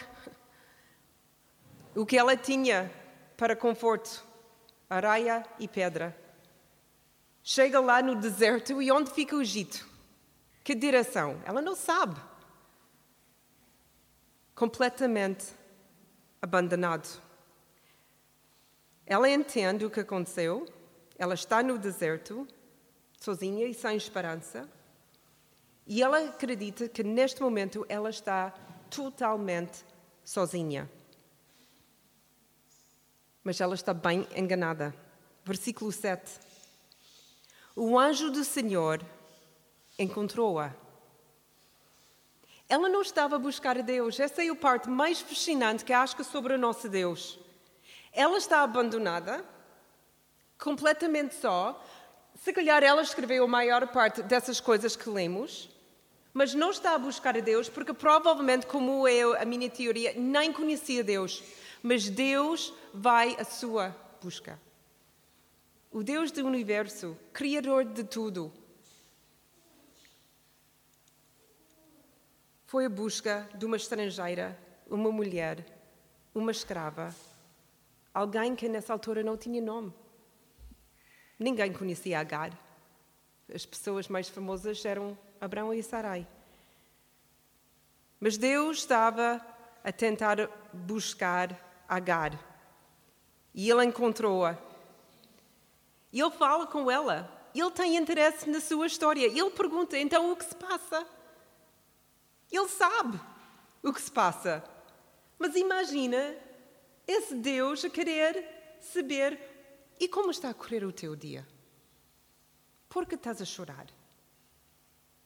O 1.94 2.04
que 2.04 2.18
ela 2.18 2.36
tinha 2.36 2.90
para 3.36 3.54
conforto? 3.54 4.24
Areia 4.90 5.46
e 5.58 5.68
pedra. 5.68 6.16
Chega 7.42 7.78
lá 7.78 8.02
no 8.02 8.16
deserto 8.16 8.80
e 8.82 8.90
onde 8.90 9.10
fica 9.10 9.36
o 9.36 9.42
Egito? 9.42 9.86
Que 10.64 10.74
direção? 10.74 11.40
Ela 11.44 11.60
não 11.60 11.76
sabe. 11.76 12.20
Completamente 14.54 15.52
abandonado. 16.40 17.22
Ela 19.06 19.28
entende 19.28 19.84
o 19.84 19.90
que 19.90 20.00
aconteceu, 20.00 20.66
ela 21.18 21.34
está 21.34 21.62
no 21.62 21.78
deserto, 21.78 22.48
sozinha 23.20 23.66
e 23.66 23.74
sem 23.74 23.96
esperança, 23.96 24.68
e 25.86 26.02
ela 26.02 26.18
acredita 26.18 26.88
que 26.88 27.04
neste 27.04 27.42
momento 27.42 27.84
ela 27.88 28.08
está 28.08 28.50
totalmente 28.88 29.84
sozinha. 30.24 30.90
Mas 33.44 33.60
ela 33.60 33.74
está 33.74 33.92
bem 33.92 34.26
enganada. 34.34 34.94
Versículo 35.44 35.92
7. 35.92 36.40
O 37.76 37.98
anjo 37.98 38.30
do 38.30 38.42
Senhor 38.42 39.04
encontrou-a. 39.98 40.74
Ela 42.66 42.88
não 42.88 43.02
estava 43.02 43.36
a 43.36 43.38
buscar 43.38 43.78
a 43.78 43.82
Deus. 43.82 44.18
Essa 44.18 44.42
é 44.42 44.48
a 44.48 44.54
parte 44.54 44.88
mais 44.88 45.20
fascinante 45.20 45.84
que 45.84 45.92
acho 45.92 46.16
que 46.16 46.24
sobre 46.24 46.54
o 46.54 46.58
nosso 46.58 46.88
Deus. 46.88 47.38
Ela 48.12 48.38
está 48.38 48.62
abandonada, 48.62 49.44
completamente 50.58 51.34
só. 51.34 51.84
Se 52.42 52.52
calhar 52.52 52.82
ela 52.82 53.02
escreveu 53.02 53.44
a 53.44 53.48
maior 53.48 53.86
parte 53.88 54.22
dessas 54.22 54.60
coisas 54.60 54.96
que 54.96 55.10
lemos, 55.10 55.68
mas 56.32 56.54
não 56.54 56.70
está 56.70 56.94
a 56.94 56.98
buscar 56.98 57.36
a 57.36 57.40
Deus 57.40 57.68
porque 57.68 57.92
provavelmente, 57.92 58.66
como 58.66 59.06
eu, 59.06 59.36
a 59.36 59.44
minha 59.44 59.68
teoria, 59.68 60.14
nem 60.16 60.52
conhecia 60.52 61.04
Deus. 61.04 61.42
Mas 61.86 62.08
Deus 62.08 62.72
vai 62.94 63.36
à 63.38 63.44
sua 63.44 63.94
busca. 64.18 64.58
O 65.92 66.02
Deus 66.02 66.32
do 66.32 66.42
universo, 66.46 67.14
Criador 67.30 67.84
de 67.84 68.02
tudo, 68.02 68.50
foi 72.64 72.86
a 72.86 72.88
busca 72.88 73.46
de 73.54 73.66
uma 73.66 73.76
estrangeira, 73.76 74.58
uma 74.88 75.12
mulher, 75.12 75.62
uma 76.34 76.50
escrava, 76.50 77.14
alguém 78.14 78.56
que 78.56 78.66
nessa 78.66 78.94
altura 78.94 79.22
não 79.22 79.36
tinha 79.36 79.60
nome. 79.60 79.92
Ninguém 81.38 81.70
conhecia 81.70 82.18
Agar. 82.18 82.58
As 83.54 83.66
pessoas 83.66 84.08
mais 84.08 84.30
famosas 84.30 84.82
eram 84.86 85.18
Abraão 85.38 85.74
e 85.74 85.82
Sarai. 85.82 86.26
Mas 88.18 88.38
Deus 88.38 88.78
estava 88.78 89.38
a 89.84 89.92
tentar 89.92 90.48
buscar 90.72 91.73
Agar. 91.88 92.38
E 93.54 93.70
ele 93.70 93.84
encontrou-a. 93.84 94.58
E 96.12 96.20
ele 96.20 96.30
fala 96.30 96.66
com 96.66 96.90
ela. 96.90 97.30
Ele 97.54 97.70
tem 97.70 97.96
interesse 97.96 98.48
na 98.50 98.60
sua 98.60 98.86
história. 98.86 99.26
Ele 99.26 99.50
pergunta: 99.50 99.96
então 99.98 100.32
o 100.32 100.36
que 100.36 100.44
se 100.44 100.54
passa? 100.56 101.06
Ele 102.50 102.68
sabe 102.68 103.20
o 103.82 103.92
que 103.92 104.00
se 104.00 104.10
passa. 104.10 104.64
Mas 105.38 105.54
imagina 105.56 106.36
esse 107.06 107.34
Deus 107.34 107.84
a 107.84 107.90
querer 107.90 108.78
saber 108.80 109.38
e 109.98 110.08
como 110.08 110.30
está 110.30 110.50
a 110.50 110.54
correr 110.54 110.84
o 110.84 110.92
teu 110.92 111.14
dia? 111.14 111.46
Por 112.88 113.06
que 113.06 113.14
estás 113.14 113.40
a 113.40 113.44
chorar? 113.44 113.86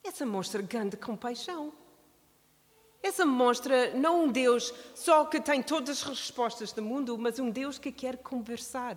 Essa 0.02 0.24
mostra 0.24 0.62
grande 0.62 0.96
compaixão. 0.96 1.72
Essa 3.02 3.24
mostra 3.24 3.94
não 3.94 4.24
um 4.24 4.32
Deus 4.32 4.74
só 4.94 5.24
que 5.24 5.40
tem 5.40 5.62
todas 5.62 5.98
as 5.98 6.02
respostas 6.02 6.72
do 6.72 6.82
mundo, 6.82 7.16
mas 7.16 7.38
um 7.38 7.50
Deus 7.50 7.78
que 7.78 7.92
quer 7.92 8.16
conversar. 8.16 8.96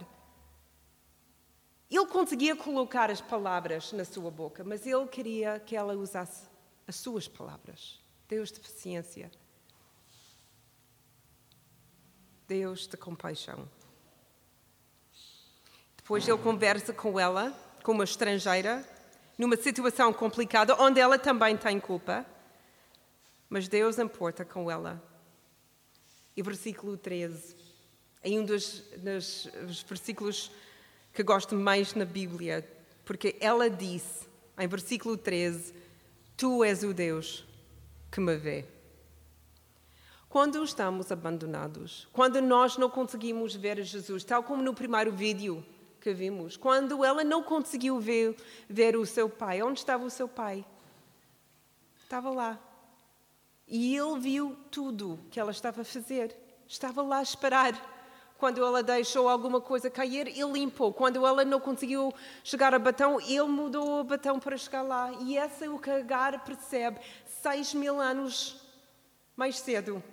Ele 1.89 2.05
conseguia 2.05 2.55
colocar 2.55 3.11
as 3.11 3.19
palavras 3.19 3.91
na 3.91 4.05
sua 4.05 4.31
boca, 4.31 4.63
mas 4.63 4.87
ele 4.87 5.05
queria 5.07 5.59
que 5.59 5.75
ela 5.75 5.93
usasse 5.93 6.47
as 6.87 6.95
suas 6.95 7.27
palavras. 7.27 7.99
Deus 8.27 8.51
de 8.51 8.59
paciência. 8.61 9.29
Deus 12.47 12.87
de 12.87 12.97
compaixão. 12.97 13.67
Depois 15.97 16.27
ele 16.27 16.37
conversa 16.37 16.93
com 16.93 17.19
ela, 17.19 17.51
com 17.83 17.91
uma 17.91 18.03
estrangeira, 18.03 18.85
numa 19.37 19.55
situação 19.57 20.13
complicada, 20.13 20.75
onde 20.81 20.99
ela 20.99 21.19
também 21.19 21.57
tem 21.57 21.79
culpa, 21.79 22.25
mas 23.51 23.67
Deus 23.67 23.99
importa 23.99 24.45
com 24.45 24.71
ela. 24.71 25.03
E 26.37 26.41
versículo 26.41 26.95
13, 26.95 27.53
em 28.23 28.39
um 28.39 28.45
dos, 28.45 28.79
dos, 28.97 29.49
dos 29.67 29.83
versículos 29.83 30.49
que 31.13 31.21
gosto 31.21 31.53
mais 31.53 31.93
na 31.93 32.05
Bíblia, 32.05 32.65
porque 33.03 33.35
ela 33.41 33.69
disse, 33.69 34.25
em 34.57 34.67
versículo 34.69 35.17
13: 35.17 35.73
Tu 36.37 36.63
és 36.63 36.81
o 36.81 36.93
Deus 36.93 37.45
que 38.09 38.21
me 38.21 38.37
vê. 38.37 38.65
Quando 40.29 40.63
estamos 40.63 41.11
abandonados, 41.11 42.07
quando 42.13 42.41
nós 42.41 42.77
não 42.77 42.89
conseguimos 42.89 43.53
ver 43.53 43.83
Jesus, 43.83 44.23
tal 44.23 44.43
como 44.43 44.63
no 44.63 44.73
primeiro 44.73 45.11
vídeo 45.11 45.61
que 45.99 46.13
vimos, 46.13 46.55
quando 46.55 47.03
ela 47.03 47.21
não 47.21 47.43
conseguiu 47.43 47.99
ver, 47.99 48.33
ver 48.69 48.95
o 48.95 49.05
seu 49.05 49.29
pai, 49.29 49.61
onde 49.61 49.79
estava 49.79 50.05
o 50.05 50.09
seu 50.09 50.29
pai? 50.29 50.65
Estava 52.01 52.29
lá. 52.29 52.70
E 53.67 53.95
ele 53.95 54.19
viu 54.19 54.57
tudo 54.69 55.19
que 55.29 55.39
ela 55.39 55.51
estava 55.51 55.81
a 55.81 55.85
fazer. 55.85 56.35
Estava 56.67 57.01
lá 57.01 57.17
a 57.17 57.23
esperar. 57.23 57.73
Quando 58.37 58.65
ela 58.65 58.81
deixou 58.81 59.29
alguma 59.29 59.61
coisa 59.61 59.89
cair, 59.89 60.27
ele 60.27 60.51
limpou. 60.51 60.91
Quando 60.91 61.25
ela 61.25 61.45
não 61.45 61.59
conseguiu 61.59 62.13
chegar 62.43 62.73
a 62.73 62.79
Batão, 62.79 63.21
ele 63.21 63.43
mudou 63.43 63.99
o 63.99 64.03
Batão 64.03 64.39
para 64.39 64.57
chegar 64.57 64.81
lá. 64.81 65.11
E 65.21 65.37
esse 65.37 65.65
é 65.65 65.69
o 65.69 65.77
que 65.77 65.91
Agar 65.91 66.43
percebe 66.43 66.99
seis 67.25 67.73
mil 67.73 68.01
anos 68.01 68.59
mais 69.35 69.59
cedo. 69.59 70.03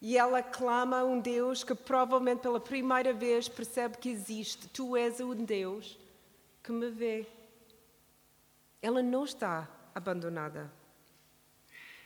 E 0.00 0.16
ela 0.16 0.42
clama 0.42 1.00
a 1.00 1.04
um 1.04 1.18
Deus 1.18 1.64
que 1.64 1.74
provavelmente 1.74 2.42
pela 2.42 2.60
primeira 2.60 3.12
vez 3.12 3.48
percebe 3.48 3.98
que 3.98 4.08
existe. 4.08 4.68
Tu 4.68 4.96
és 4.96 5.20
um 5.20 5.34
Deus 5.34 5.98
que 6.62 6.70
me 6.70 6.90
vê. 6.90 7.26
Ela 8.80 9.02
não 9.02 9.24
está 9.24 9.68
abandonada. 9.92 10.77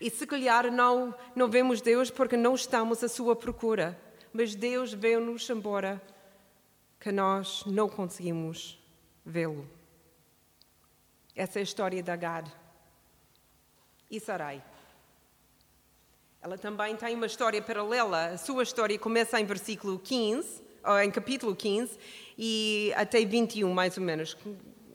E 0.03 0.11
se 0.11 0.27
calhar 0.27 0.71
não, 0.73 1.15
não 1.35 1.49
vemos 1.49 1.81
Deus 1.81 2.11
porque 2.11 2.37
não 2.37 2.55
estamos 2.55 3.03
à 3.05 3.09
sua 3.09 3.37
procura 3.37 3.99
mas 4.33 4.55
Deus 4.55 4.93
veio-nos 4.93 5.49
embora 5.51 6.01
que 6.99 7.13
nós 7.13 7.65
não 7.67 7.89
conseguimos 7.89 8.79
vê-lo. 9.25 9.69
Essa 11.37 11.59
é 11.59 11.61
a 11.61 11.65
história 11.65 12.03
de 12.03 12.11
Agar 12.11 12.45
e 14.11 14.19
Sarai. 14.19 14.63
Ela 16.41 16.57
também 16.57 16.97
tem 16.97 17.15
uma 17.15 17.27
história 17.27 17.61
paralela. 17.61 18.27
A 18.27 18.39
sua 18.39 18.63
história 18.63 18.99
começa 18.99 19.39
em 19.39 19.45
versículo 19.45 19.99
15, 19.99 20.63
ou 20.85 20.99
em 20.99 21.11
capítulo 21.11 21.55
15, 21.55 21.99
e 22.37 22.93
até 22.97 23.25
21, 23.25 23.73
mais 23.73 23.97
ou 23.97 24.03
menos. 24.03 24.37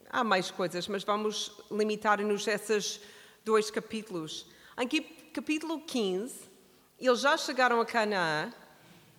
Há 0.10 0.24
mais 0.24 0.50
coisas, 0.50 0.88
mas 0.88 1.04
vamos 1.04 1.52
limitar-nos 1.70 2.48
a 2.48 2.54
esses 2.54 3.00
dois 3.46 3.70
capítulos. 3.70 4.48
Em 4.80 4.88
capítulo 5.34 5.80
15, 5.80 6.52
eles 7.00 7.20
já 7.20 7.36
chegaram 7.36 7.82
a 7.82 7.86
Canaã 7.86 8.54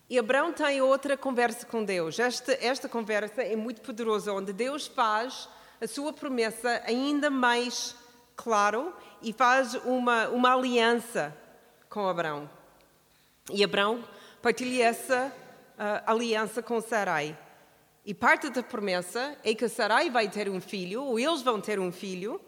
e 0.09 0.17
Abraão 0.17 0.53
tem 0.53 0.81
outra 0.81 1.17
conversa 1.17 1.67
com 1.67 1.83
Deus. 1.83 2.17
Esta, 2.21 2.53
esta 2.65 2.89
conversa 2.89 3.43
é 3.43 3.57
muito 3.57 3.81
poderosa, 3.81 4.33
onde 4.33 4.53
Deus 4.53 4.87
faz 4.87 5.49
a 5.81 5.87
sua 5.89 6.13
promessa 6.13 6.81
ainda 6.87 7.29
mais 7.29 7.97
claro 8.37 8.95
e 9.21 9.33
faz 9.33 9.75
uma, 9.85 10.29
uma 10.29 10.55
aliança 10.55 11.37
com 11.91 12.09
Abraão. 12.09 12.49
E 13.51 13.65
Abraão 13.65 14.05
partilha 14.41 14.85
essa 14.85 15.27
uh, 15.27 16.09
aliança 16.09 16.63
com 16.63 16.81
Sarai. 16.81 17.37
E 18.07 18.15
parte 18.15 18.49
da 18.49 18.63
promessa 18.63 19.37
é 19.43 19.53
que 19.57 19.69
Sarai 19.69 20.09
vai 20.09 20.29
ter 20.29 20.49
um 20.49 20.61
filho, 20.61 21.03
ou 21.03 21.19
eles 21.19 21.43
vão 21.43 21.61
ter 21.61 21.81
um 21.81 21.91
filho, 21.91 22.41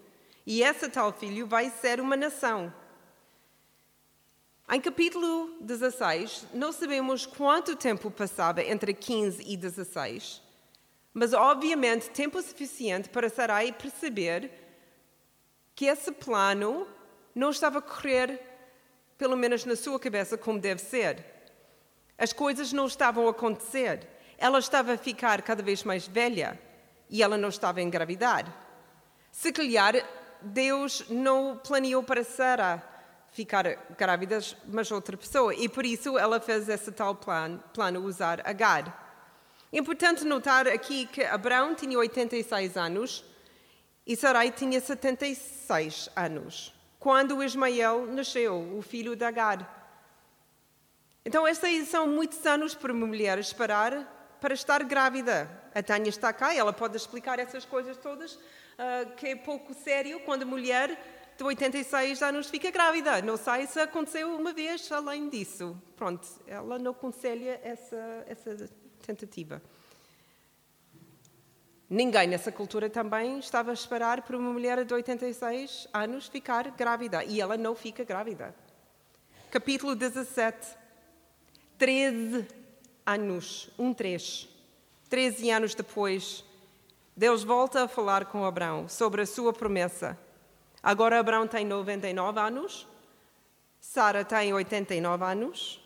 e 0.46 0.62
esse 0.62 0.88
tal 0.88 1.12
filho 1.12 1.44
vai 1.44 1.70
ser 1.70 2.00
uma 2.00 2.16
nação. 2.16 2.72
Em 4.72 4.80
capítulo 4.80 5.56
16, 5.62 6.46
não 6.54 6.70
sabemos 6.70 7.26
quanto 7.26 7.74
tempo 7.74 8.08
passava 8.08 8.62
entre 8.62 8.94
15 8.94 9.42
e 9.44 9.56
16, 9.56 10.40
mas 11.12 11.32
obviamente 11.32 12.08
tempo 12.10 12.40
suficiente 12.40 13.08
para 13.08 13.28
Sarai 13.28 13.72
perceber 13.72 14.48
que 15.74 15.86
esse 15.86 16.12
plano 16.12 16.86
não 17.34 17.50
estava 17.50 17.80
a 17.80 17.82
correr, 17.82 18.40
pelo 19.18 19.36
menos 19.36 19.64
na 19.64 19.74
sua 19.74 19.98
cabeça, 19.98 20.38
como 20.38 20.60
deve 20.60 20.80
ser. 20.80 21.24
As 22.16 22.32
coisas 22.32 22.72
não 22.72 22.86
estavam 22.86 23.26
a 23.26 23.32
acontecer. 23.32 24.06
Ela 24.38 24.60
estava 24.60 24.92
a 24.92 24.98
ficar 24.98 25.42
cada 25.42 25.64
vez 25.64 25.82
mais 25.82 26.06
velha 26.06 26.56
e 27.08 27.24
ela 27.24 27.36
não 27.36 27.48
estava 27.48 27.80
a 27.80 27.82
engravidar. 27.82 28.46
Se 29.32 29.52
calhar, 29.52 29.94
Deus 30.40 31.06
não 31.08 31.56
planeou 31.56 32.04
para 32.04 32.22
Sara 32.22 32.88
ficar 33.32 33.64
grávidas, 33.96 34.56
mas 34.66 34.90
outra 34.90 35.16
pessoa. 35.16 35.54
E 35.54 35.68
por 35.68 35.84
isso 35.84 36.18
ela 36.18 36.40
fez 36.40 36.68
esse 36.68 36.90
tal 36.92 37.14
plano, 37.14 37.62
plano 37.72 38.04
usar 38.04 38.40
Agar. 38.44 39.08
Importante 39.72 40.24
notar 40.24 40.66
aqui 40.66 41.06
que 41.06 41.22
Abraão 41.22 41.74
tinha 41.74 41.96
86 41.96 42.76
anos 42.76 43.24
e 44.06 44.16
Sarai 44.16 44.50
tinha 44.50 44.80
76 44.80 46.08
anos, 46.16 46.74
quando 46.98 47.42
Ismael 47.42 48.06
nasceu, 48.06 48.76
o 48.76 48.82
filho 48.82 49.14
de 49.14 49.24
Agar. 49.24 49.78
Então, 51.24 51.46
estes 51.46 51.88
são 51.88 52.08
muitos 52.08 52.44
anos 52.46 52.74
para 52.74 52.92
uma 52.92 53.06
mulher 53.06 53.38
esperar 53.38 54.38
para 54.40 54.54
estar 54.54 54.82
grávida. 54.82 55.48
A 55.74 55.82
Tânia 55.82 56.08
está 56.08 56.32
cá 56.32 56.52
ela 56.54 56.72
pode 56.72 56.96
explicar 56.96 57.38
essas 57.38 57.64
coisas 57.64 57.96
todas, 57.98 58.34
uh, 58.34 59.14
que 59.16 59.28
é 59.28 59.36
pouco 59.36 59.74
sério 59.74 60.18
quando 60.20 60.42
a 60.42 60.46
mulher 60.46 61.19
de 61.40 61.44
86 61.44 62.20
anos 62.20 62.50
fica 62.50 62.70
grávida. 62.70 63.22
Não 63.22 63.38
sei 63.38 63.66
se 63.66 63.80
aconteceu 63.80 64.36
uma 64.36 64.52
vez 64.52 64.92
além 64.92 65.26
disso. 65.30 65.74
Pronto, 65.96 66.28
ela 66.46 66.78
não 66.78 66.90
aconselha 66.90 67.58
essa, 67.64 67.96
essa 68.26 68.68
tentativa. 69.00 69.62
Ninguém 71.88 72.28
nessa 72.28 72.52
cultura 72.52 72.90
também 72.90 73.38
estava 73.38 73.70
a 73.70 73.72
esperar 73.72 74.20
por 74.20 74.36
uma 74.36 74.52
mulher 74.52 74.84
de 74.84 74.92
86 74.92 75.88
anos 75.94 76.28
ficar 76.28 76.70
grávida. 76.72 77.24
E 77.24 77.40
ela 77.40 77.56
não 77.56 77.74
fica 77.74 78.04
grávida. 78.04 78.54
Capítulo 79.50 79.96
17. 79.96 80.76
13 81.78 82.46
anos. 83.06 83.70
Um 83.78 83.94
três. 83.94 84.46
13 85.08 85.50
anos 85.50 85.74
depois, 85.74 86.44
Deus 87.16 87.42
volta 87.42 87.84
a 87.84 87.88
falar 87.88 88.26
com 88.26 88.44
Abraão 88.44 88.90
sobre 88.90 89.22
a 89.22 89.26
sua 89.26 89.54
promessa 89.54 90.18
Agora 90.82 91.20
Abraão 91.20 91.46
tem 91.46 91.64
99 91.64 92.40
anos, 92.40 92.86
Sara 93.78 94.24
tem 94.24 94.52
89 94.52 95.24
anos, 95.24 95.80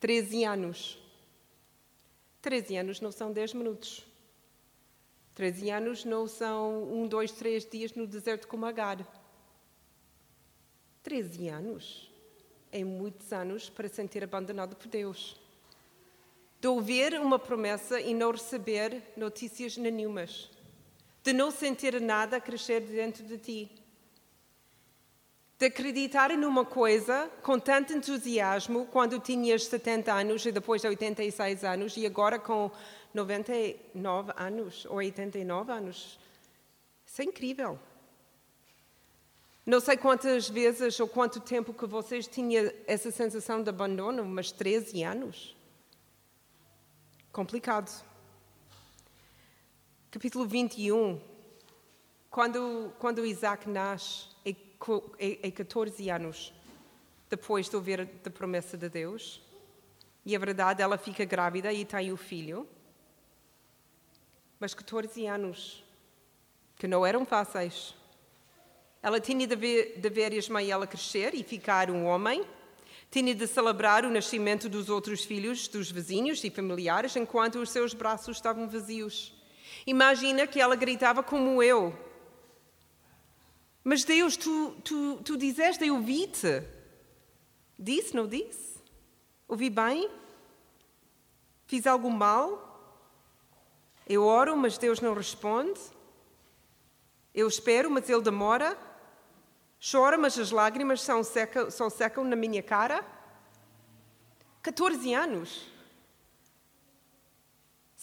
13 0.00 0.44
anos. 0.44 0.98
13 2.42 2.76
anos 2.76 3.00
não 3.00 3.10
são 3.10 3.32
10 3.32 3.54
minutos. 3.54 4.04
13 5.34 5.70
anos 5.70 6.04
não 6.04 6.26
são 6.26 6.84
um, 6.92 7.08
dois, 7.08 7.32
três 7.32 7.64
dias 7.64 7.94
no 7.94 8.06
deserto 8.06 8.46
como 8.46 8.66
Agar. 8.66 8.98
13 11.02 11.48
anos 11.48 12.12
é 12.70 12.84
muitos 12.84 13.32
anos 13.32 13.70
para 13.70 13.88
sentir 13.88 14.22
abandonado 14.22 14.76
por 14.76 14.88
Deus. 14.88 15.40
De 16.60 16.68
ouvir 16.68 17.14
uma 17.20 17.38
promessa 17.38 17.98
e 18.00 18.12
não 18.12 18.30
receber 18.30 19.02
notícias 19.16 19.76
nenhumas 19.76 20.50
de 21.24 21.32
não 21.32 21.50
sentir 21.50 21.98
nada 22.02 22.38
crescer 22.38 22.80
dentro 22.80 23.24
de 23.24 23.38
ti, 23.38 23.70
de 25.58 25.66
acreditar 25.66 26.28
numa 26.36 26.66
coisa 26.66 27.30
com 27.42 27.58
tanto 27.58 27.94
entusiasmo 27.94 28.86
quando 28.92 29.18
tinhas 29.18 29.64
70 29.64 30.12
anos 30.12 30.44
e 30.44 30.52
depois 30.52 30.84
86 30.84 31.64
anos 31.64 31.96
e 31.96 32.04
agora 32.04 32.38
com 32.38 32.70
99 33.14 34.32
anos 34.36 34.84
ou 34.84 34.96
89 34.96 35.72
anos. 35.72 36.18
Isso 37.06 37.22
é 37.22 37.24
incrível. 37.24 37.78
Não 39.64 39.80
sei 39.80 39.96
quantas 39.96 40.50
vezes 40.50 41.00
ou 41.00 41.08
quanto 41.08 41.40
tempo 41.40 41.72
que 41.72 41.86
vocês 41.86 42.26
tinham 42.26 42.70
essa 42.86 43.10
sensação 43.10 43.62
de 43.62 43.70
abandono, 43.70 44.22
mas 44.26 44.52
13 44.52 45.02
anos. 45.02 45.56
Complicado 47.32 48.04
capítulo 50.14 50.46
21, 50.46 51.20
quando, 52.30 52.92
quando 53.00 53.26
Isaac 53.26 53.68
nasce, 53.68 54.28
é, 54.46 54.50
é, 55.18 55.48
é 55.48 55.50
14 55.50 56.08
anos 56.08 56.54
depois 57.28 57.68
de 57.68 57.74
ouvir 57.74 58.00
a 58.02 58.30
promessa 58.30 58.76
de 58.76 58.88
Deus. 58.88 59.42
E 60.24 60.36
a 60.36 60.38
verdade, 60.38 60.80
ela 60.80 60.96
fica 60.96 61.24
grávida 61.24 61.72
e 61.72 61.84
tem 61.84 62.12
o 62.12 62.16
filho. 62.16 62.64
mas 64.60 64.72
14 64.72 65.26
anos, 65.26 65.84
que 66.76 66.86
não 66.86 67.04
eram 67.04 67.26
fáceis. 67.26 67.92
Ela 69.02 69.18
tinha 69.18 69.48
de 69.48 69.56
ver, 69.56 69.98
de 69.98 70.10
ver 70.10 70.32
Ismael 70.32 70.86
crescer 70.86 71.34
e 71.34 71.42
ficar 71.42 71.90
um 71.90 72.04
homem, 72.04 72.46
tinha 73.10 73.34
de 73.34 73.48
celebrar 73.48 74.04
o 74.04 74.10
nascimento 74.10 74.68
dos 74.68 74.88
outros 74.88 75.24
filhos, 75.24 75.66
dos 75.66 75.90
vizinhos 75.90 76.44
e 76.44 76.50
familiares, 76.50 77.16
enquanto 77.16 77.56
os 77.56 77.70
seus 77.70 77.92
braços 77.92 78.36
estavam 78.36 78.68
vazios. 78.68 79.33
Imagina 79.86 80.46
que 80.46 80.60
ela 80.60 80.76
gritava 80.76 81.22
como 81.22 81.62
eu. 81.62 81.96
Mas 83.82 84.02
Deus, 84.02 84.36
tu, 84.36 84.70
tu, 84.82 85.16
tu 85.22 85.36
dizeste, 85.36 85.86
eu 85.86 86.00
vi-te. 86.00 86.62
Disse, 87.78 88.16
não 88.16 88.26
disse? 88.26 88.82
Ouvi 89.46 89.68
bem? 89.68 90.10
Fiz 91.66 91.86
algo 91.86 92.10
mal? 92.10 92.64
Eu 94.06 94.24
oro, 94.24 94.56
mas 94.56 94.78
Deus 94.78 95.00
não 95.00 95.14
responde? 95.14 95.80
Eu 97.34 97.48
espero, 97.48 97.90
mas 97.90 98.08
Ele 98.08 98.22
demora? 98.22 98.78
Chora, 99.90 100.16
mas 100.16 100.38
as 100.38 100.50
lágrimas 100.50 101.02
só 101.02 101.22
secam, 101.22 101.70
só 101.70 101.90
secam 101.90 102.24
na 102.24 102.36
minha 102.36 102.62
cara? 102.62 103.04
14 104.62 105.12
anos. 105.12 105.73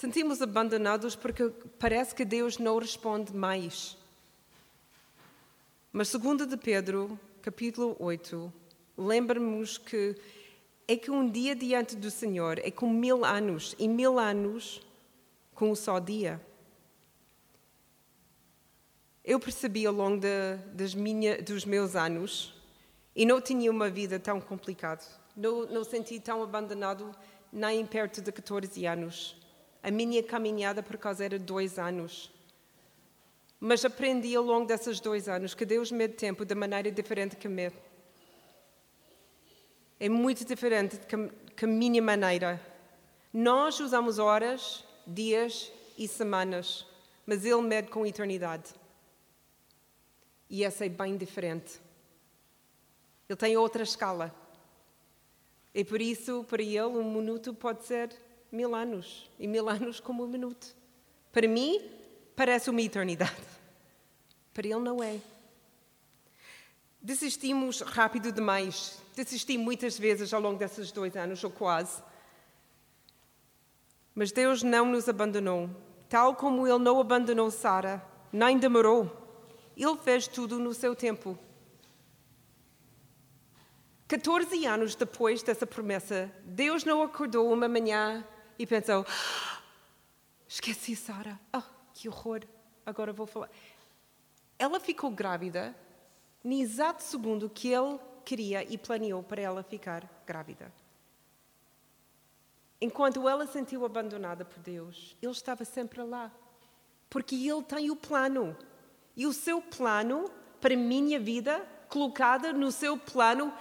Sentimos 0.02 0.42
abandonados 0.42 1.16
porque 1.16 1.48
parece 1.78 2.16
que 2.16 2.26
Deus 2.26 2.58
não 2.58 2.80
responde 2.80 3.36
mais. 3.36 3.96
Mas 5.94 6.08
segundo 6.08 6.48
de 6.48 6.58
Pedro, 6.58 7.20
capítulo 7.40 7.96
8, 8.00 8.52
lembra-nos 8.98 9.78
que 9.78 10.16
é 10.88 10.98
que 10.98 11.12
um 11.12 11.30
dia 11.30 11.56
diante 11.56 11.96
do 11.96 12.10
Senhor 12.10 12.58
é 12.64 12.72
como 12.72 12.92
mil 12.92 13.24
anos, 13.24 13.76
e 13.78 13.88
mil 13.88 14.18
anos 14.18 14.82
com 15.54 15.70
um 15.70 15.76
só 15.76 16.00
dia. 16.00 16.42
Eu 19.24 19.40
percebi 19.40 19.86
ao 19.86 19.94
longo 19.94 20.20
de, 20.20 20.58
das 20.74 20.96
minha, 20.96 21.40
dos 21.44 21.64
meus 21.64 21.96
anos 21.96 22.60
e 23.16 23.24
não 23.24 23.40
tinha 23.40 23.70
uma 23.70 23.88
vida 23.88 24.20
tão 24.20 24.42
complicada. 24.42 25.04
Não, 25.38 25.68
não 25.68 25.84
senti 25.84 26.20
tão 26.20 26.42
abandonado 26.42 27.16
nem 27.54 27.86
perto 27.86 28.20
de 28.20 28.32
14 28.32 28.84
anos. 28.88 29.40
A 29.84 29.90
minha 29.90 30.22
caminhada 30.22 30.84
por 30.84 30.98
causa 30.98 31.26
era 31.26 31.40
dois 31.40 31.80
anos. 31.80 32.32
Mas 33.60 33.84
aprendi 33.86 34.36
ao 34.36 34.44
longo 34.44 34.66
desses 34.66 35.00
dois 35.00 35.28
anos 35.28 35.54
que 35.54 35.66
Deus 35.66 35.92
mede 35.92 36.16
tempo 36.16 36.46
de 36.46 36.56
maneira 36.56 36.92
diferente 36.92 37.36
que 37.36 37.48
me. 37.48 37.72
É 40.00 40.10
muito 40.10 40.46
diferente 40.46 41.00
que 41.56 41.66
a 41.66 41.68
minha 41.68 42.02
maneira. 42.02 42.60
Nós 43.34 43.80
usamos 43.80 44.20
horas, 44.20 44.84
dias 45.06 45.72
e 45.98 46.08
semanas, 46.08 46.86
mas 47.26 47.46
Ele 47.46 47.62
mede 47.62 47.90
com 47.90 48.06
eternidade. 48.06 48.74
E 50.50 50.64
essa 50.64 50.86
é 50.86 50.90
bem 50.90 51.16
diferente. 51.16 51.80
Ele 53.30 53.38
tem 53.38 53.56
outra 53.56 53.84
escala. 53.84 54.36
E 55.74 55.86
por 55.86 56.02
isso, 56.02 56.44
para 56.44 56.62
ele, 56.62 56.82
um 56.82 57.14
minuto 57.14 57.54
pode 57.54 57.86
ser 57.86 58.12
mil 58.52 58.76
anos. 58.76 59.30
E 59.40 59.48
mil 59.48 59.70
anos 59.70 60.00
como 60.00 60.24
um 60.24 60.28
minuto. 60.28 60.76
Para 61.32 61.48
mim, 61.48 61.82
parece 62.36 62.70
uma 62.70 62.82
eternidade. 62.82 63.36
Para 64.54 64.68
ele, 64.68 64.80
não 64.80 65.02
é. 65.02 65.20
Desistimos 67.02 67.82
rápido 67.82 68.32
demais. 68.32 69.02
Desisti 69.16 69.58
muitas 69.58 69.98
vezes 69.98 70.34
ao 70.34 70.42
longo 70.42 70.60
desses 70.60 70.92
dois 70.92 71.16
anos, 71.16 71.44
ou 71.44 71.50
quase. 71.50 72.04
Mas 74.14 74.32
Deus 74.32 74.62
não 74.62 74.86
nos 74.86 75.08
abandonou. 75.08 75.70
Tal 76.10 76.36
como 76.36 76.68
Ele 76.68 76.78
não 76.78 77.00
abandonou 77.00 77.50
Sara, 77.50 78.06
nem 78.32 78.58
demorou. 78.58 79.10
Ele 79.76 79.98
fez 79.98 80.28
tudo 80.28 80.60
no 80.60 80.74
seu 80.74 80.94
tempo. 80.94 81.40
14 84.08 84.66
anos 84.66 84.94
depois 84.94 85.42
dessa 85.42 85.66
promessa, 85.66 86.30
Deus 86.44 86.84
não 86.84 87.02
acordou 87.02 87.52
uma 87.52 87.70
manhã 87.70 88.28
e 88.62 88.68
pensou: 88.68 89.06
ah, 89.08 89.62
esqueci 90.48 90.96
Sara. 90.96 91.40
Oh, 91.56 91.64
que 91.94 92.08
horror! 92.08 92.42
Agora 92.86 93.12
vou 93.12 93.26
falar. 93.26 93.50
Ela 94.58 94.80
ficou 94.80 95.10
grávida 95.10 95.76
no 96.44 96.54
exato 96.54 97.02
segundo 97.02 97.50
que 97.50 97.70
ele 97.70 98.00
queria 98.24 98.64
e 98.64 98.78
planeou 98.78 99.24
para 99.24 99.42
ela 99.42 99.64
ficar 99.64 100.08
grávida. 100.26 100.72
Enquanto 102.80 103.28
ela 103.28 103.48
sentiu 103.48 103.84
abandonada 103.86 104.46
por 104.46 104.60
Deus, 104.60 105.16
ele 105.22 105.32
estava 105.32 105.66
sempre 105.66 106.02
lá, 106.04 106.32
porque 107.10 107.36
ele 107.36 107.64
tem 107.64 107.90
o 107.90 107.96
plano. 107.96 108.56
E 109.16 109.26
o 109.26 109.34
seu 109.34 109.62
plano 109.62 110.32
para 110.60 110.74
a 110.74 110.78
minha 110.78 111.20
vida, 111.20 111.68
colocada 111.90 112.54
no 112.54 112.72
seu 112.72 112.98
plano 112.98 113.54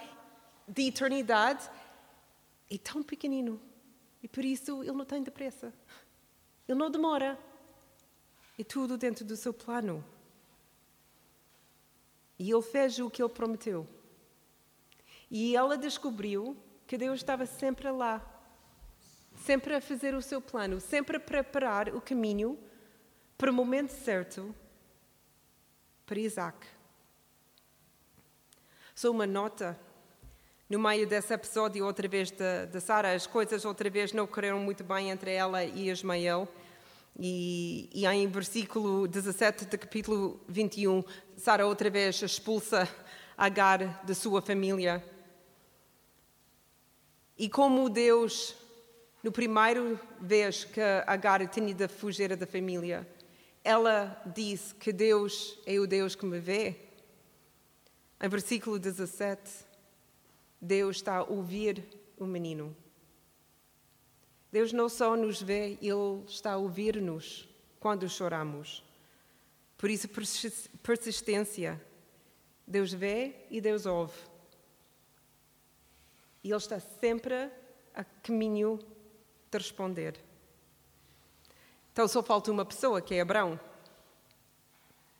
de 0.69 0.89
eternidade, 0.89 1.69
é 2.71 2.79
tão 2.79 3.03
pequenino. 3.03 3.61
E 4.23 4.29
por 4.29 4.45
isso 4.45 4.83
ele 4.83 4.93
não 4.93 5.05
tem 5.05 5.23
depressa. 5.23 5.73
Ele 6.69 6.79
não 6.79 6.91
demora. 6.91 7.39
É 8.59 8.65
tudo 8.65 8.99
dentro 8.99 9.25
do 9.25 9.37
seu 9.37 9.53
plano. 9.53 10.05
E 12.39 12.51
ele 12.51 12.63
fez 12.63 12.99
o 12.99 13.11
que 13.11 13.23
ele 13.23 13.33
prometeu. 13.33 13.87
E 15.31 15.55
ela 15.57 15.77
descobriu 15.77 16.57
que 16.87 16.99
Deus 16.99 17.21
estava 17.21 17.47
sempre 17.47 17.91
lá, 17.91 18.21
sempre 19.37 19.75
a 19.75 19.81
fazer 19.81 20.15
o 20.15 20.21
seu 20.21 20.41
plano, 20.41 20.81
sempre 20.81 21.17
a 21.17 21.21
preparar 21.21 21.95
o 21.95 22.01
caminho 22.01 22.59
para 23.39 23.51
o 23.51 23.55
momento 23.55 23.91
certo 23.91 24.55
para 26.05 26.19
Isaac. 26.19 26.67
Só 28.95 29.11
uma 29.11 29.27
nota. 29.27 29.79
No 30.71 30.79
meio 30.79 31.05
desse 31.05 31.35
episódio, 31.35 31.85
outra 31.85 32.07
vez, 32.07 32.31
de, 32.31 32.67
de 32.67 32.81
Sara, 32.81 33.13
as 33.13 33.27
coisas 33.27 33.65
outra 33.65 33.91
vez 33.91 34.13
não 34.13 34.25
correram 34.25 34.61
muito 34.61 34.85
bem 34.85 35.11
entre 35.11 35.33
ela 35.33 35.65
e 35.65 35.91
Ismael. 35.91 36.47
E, 37.19 37.91
e 37.93 38.07
em 38.07 38.29
versículo 38.29 39.09
17 39.09 39.65
do 39.65 39.77
capítulo 39.77 40.41
21, 40.47 41.03
Sara 41.37 41.67
outra 41.67 41.91
vez 41.91 42.23
expulsa 42.23 42.89
Agar 43.37 44.01
da 44.05 44.15
sua 44.15 44.41
família. 44.41 45.05
E 47.37 47.49
como 47.49 47.91
Deus, 47.91 48.55
no 49.25 49.33
primeiro 49.33 49.99
vez 50.21 50.63
que 50.63 50.81
Agar 51.05 51.45
tinha 51.49 51.75
de 51.75 51.89
fugir 51.89 52.37
da 52.37 52.47
família, 52.47 53.05
ela 53.65 54.23
disse 54.25 54.73
que 54.77 54.93
Deus 54.93 55.59
é 55.67 55.81
o 55.81 55.87
Deus 55.89 56.15
que 56.15 56.25
me 56.25 56.39
vê. 56.39 56.77
Em 58.23 58.29
versículo 58.29 58.79
17, 58.79 59.69
Deus 60.61 60.97
está 60.97 61.17
a 61.17 61.25
ouvir 61.25 61.83
o 62.19 62.27
menino. 62.27 62.77
Deus 64.53 64.73
não 64.73 64.89
só 64.89 65.17
nos 65.17 65.41
vê, 65.41 65.79
Ele 65.81 66.25
está 66.27 66.53
a 66.53 66.57
ouvir-nos 66.57 67.49
quando 67.79 68.09
choramos. 68.09 68.85
Por 69.79 69.89
isso, 69.89 70.09
persistência. 70.83 71.81
Deus 72.67 72.93
vê 72.93 73.47
e 73.49 73.61
Deus 73.61 73.87
ouve. 73.87 74.19
E 76.43 76.51
Ele 76.51 76.57
está 76.57 76.79
sempre 76.79 77.51
a 77.95 78.05
caminho 78.05 78.79
de 79.51 79.59
responder. 79.59 80.21
Então 81.93 82.07
só 82.07 82.23
falta 82.23 82.51
uma 82.51 82.65
pessoa, 82.65 83.01
que 83.01 83.15
é 83.15 83.21
Abraão. 83.21 83.59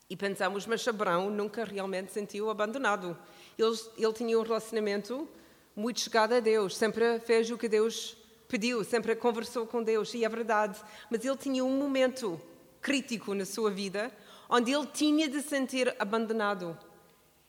E 0.09 0.15
pensamos, 0.15 0.65
mas 0.65 0.85
Abraão 0.87 1.29
nunca 1.29 1.63
realmente 1.63 2.11
sentiu 2.11 2.49
abandonado. 2.49 3.17
Ele, 3.57 3.77
ele 3.97 4.13
tinha 4.13 4.39
um 4.39 4.43
relacionamento 4.43 5.27
muito 5.75 5.99
chegado 5.99 6.33
a 6.33 6.39
Deus, 6.39 6.75
sempre 6.75 7.19
fez 7.19 7.49
o 7.49 7.57
que 7.57 7.67
Deus 7.67 8.17
pediu, 8.47 8.83
sempre 8.83 9.15
conversou 9.15 9.65
com 9.65 9.81
Deus, 9.81 10.13
e 10.13 10.25
é 10.25 10.29
verdade. 10.29 10.79
Mas 11.09 11.23
ele 11.23 11.37
tinha 11.37 11.63
um 11.63 11.77
momento 11.77 12.41
crítico 12.81 13.33
na 13.33 13.45
sua 13.45 13.71
vida 13.71 14.11
onde 14.51 14.73
ele 14.73 14.85
tinha 14.87 15.29
de 15.29 15.41
sentir 15.41 15.95
abandonado. 15.97 16.77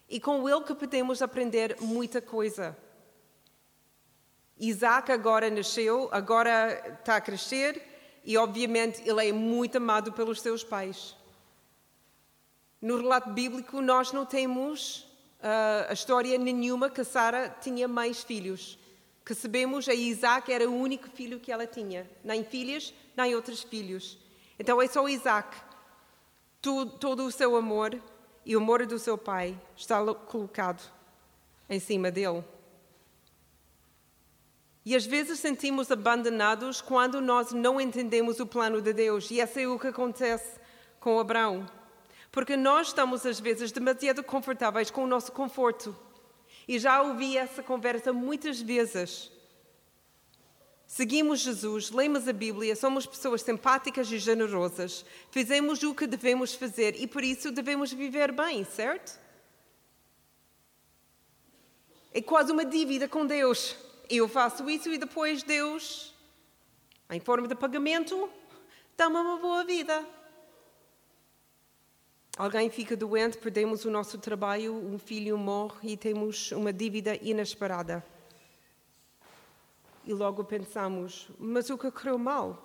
E 0.08 0.20
com 0.20 0.48
ele 0.48 0.62
que 0.62 0.74
podemos 0.74 1.20
aprender 1.20 1.76
muita 1.80 2.22
coisa. 2.22 2.76
Isaac 4.56 5.10
agora 5.10 5.50
nasceu, 5.50 6.08
agora 6.12 6.96
está 7.00 7.16
a 7.16 7.20
crescer, 7.20 7.82
e 8.24 8.36
obviamente 8.36 9.02
ele 9.04 9.28
é 9.28 9.32
muito 9.32 9.78
amado 9.78 10.12
pelos 10.12 10.40
seus 10.40 10.62
pais. 10.62 11.16
No 12.80 12.96
relato 12.98 13.30
bíblico, 13.30 13.80
nós 13.80 14.12
não 14.12 14.24
temos 14.24 15.11
uh, 15.42 15.90
a 15.90 15.92
história 15.92 16.38
nenhuma 16.38 16.88
que 16.88 17.04
Sara 17.04 17.54
tinha 17.60 17.88
mais 17.88 18.22
filhos. 18.22 18.78
Que 19.24 19.34
sabemos, 19.34 19.88
a 19.88 19.94
Isaac 19.94 20.52
era 20.52 20.68
o 20.68 20.74
único 20.74 21.08
filho 21.10 21.38
que 21.38 21.52
ela 21.52 21.66
tinha, 21.66 22.08
nem 22.24 22.42
filhas, 22.44 22.94
nem 23.16 23.34
outros 23.34 23.62
filhos. 23.62 24.18
Então 24.58 24.80
é 24.80 24.86
só 24.86 25.08
Isaac. 25.08 25.56
Todo, 26.60 26.98
todo 26.98 27.24
o 27.24 27.30
seu 27.30 27.56
amor 27.56 28.00
e 28.44 28.56
o 28.56 28.60
amor 28.60 28.86
do 28.86 28.98
seu 28.98 29.18
pai 29.18 29.58
está 29.76 30.02
colocado 30.14 30.82
em 31.68 31.80
cima 31.80 32.10
dele. 32.10 32.44
E 34.84 34.96
às 34.96 35.06
vezes 35.06 35.38
sentimos 35.38 35.90
abandonados 35.92 36.80
quando 36.80 37.20
nós 37.20 37.52
não 37.52 37.80
entendemos 37.80 38.40
o 38.40 38.46
plano 38.46 38.80
de 38.80 38.92
Deus, 38.92 39.30
e 39.30 39.40
isso 39.40 39.58
é 39.58 39.66
o 39.66 39.78
que 39.78 39.86
acontece 39.88 40.60
com 40.98 41.20
Abraão. 41.20 41.68
Porque 42.32 42.56
nós 42.56 42.88
estamos 42.88 43.26
às 43.26 43.38
vezes 43.38 43.70
demasiado 43.70 44.24
confortáveis 44.24 44.90
com 44.90 45.04
o 45.04 45.06
nosso 45.06 45.30
conforto. 45.30 45.94
E 46.66 46.78
já 46.78 47.02
ouvi 47.02 47.36
essa 47.36 47.62
conversa 47.62 48.10
muitas 48.10 48.60
vezes. 48.60 49.30
Seguimos 50.86 51.40
Jesus, 51.40 51.90
lemos 51.90 52.26
a 52.26 52.32
Bíblia, 52.32 52.74
somos 52.74 53.06
pessoas 53.06 53.42
simpáticas 53.42 54.10
e 54.12 54.18
generosas, 54.18 55.06
fizemos 55.30 55.82
o 55.82 55.94
que 55.94 56.06
devemos 56.06 56.54
fazer 56.54 57.00
e 57.00 57.06
por 57.06 57.24
isso 57.24 57.50
devemos 57.50 57.92
viver 57.92 58.30
bem, 58.30 58.62
certo? 58.64 59.18
É 62.12 62.20
quase 62.20 62.52
uma 62.52 62.64
dívida 62.64 63.08
com 63.08 63.24
Deus. 63.24 63.74
Eu 64.08 64.28
faço 64.28 64.68
isso 64.68 64.90
e 64.90 64.98
depois 64.98 65.42
Deus, 65.42 66.14
em 67.10 67.20
forma 67.20 67.48
de 67.48 67.54
pagamento, 67.54 68.30
dá-me 68.94 69.16
uma 69.16 69.38
boa 69.38 69.64
vida. 69.64 70.06
Alguém 72.42 72.68
fica 72.68 72.96
doente, 72.96 73.38
perdemos 73.38 73.84
o 73.84 73.90
nosso 73.92 74.18
trabalho, 74.18 74.74
um 74.74 74.98
filho 74.98 75.38
morre 75.38 75.92
e 75.92 75.96
temos 75.96 76.50
uma 76.50 76.72
dívida 76.72 77.16
inesperada. 77.22 78.04
E 80.04 80.12
logo 80.12 80.42
pensamos: 80.42 81.30
mas 81.38 81.70
o 81.70 81.78
que 81.78 81.88
correu 81.88 82.18
mal? 82.18 82.60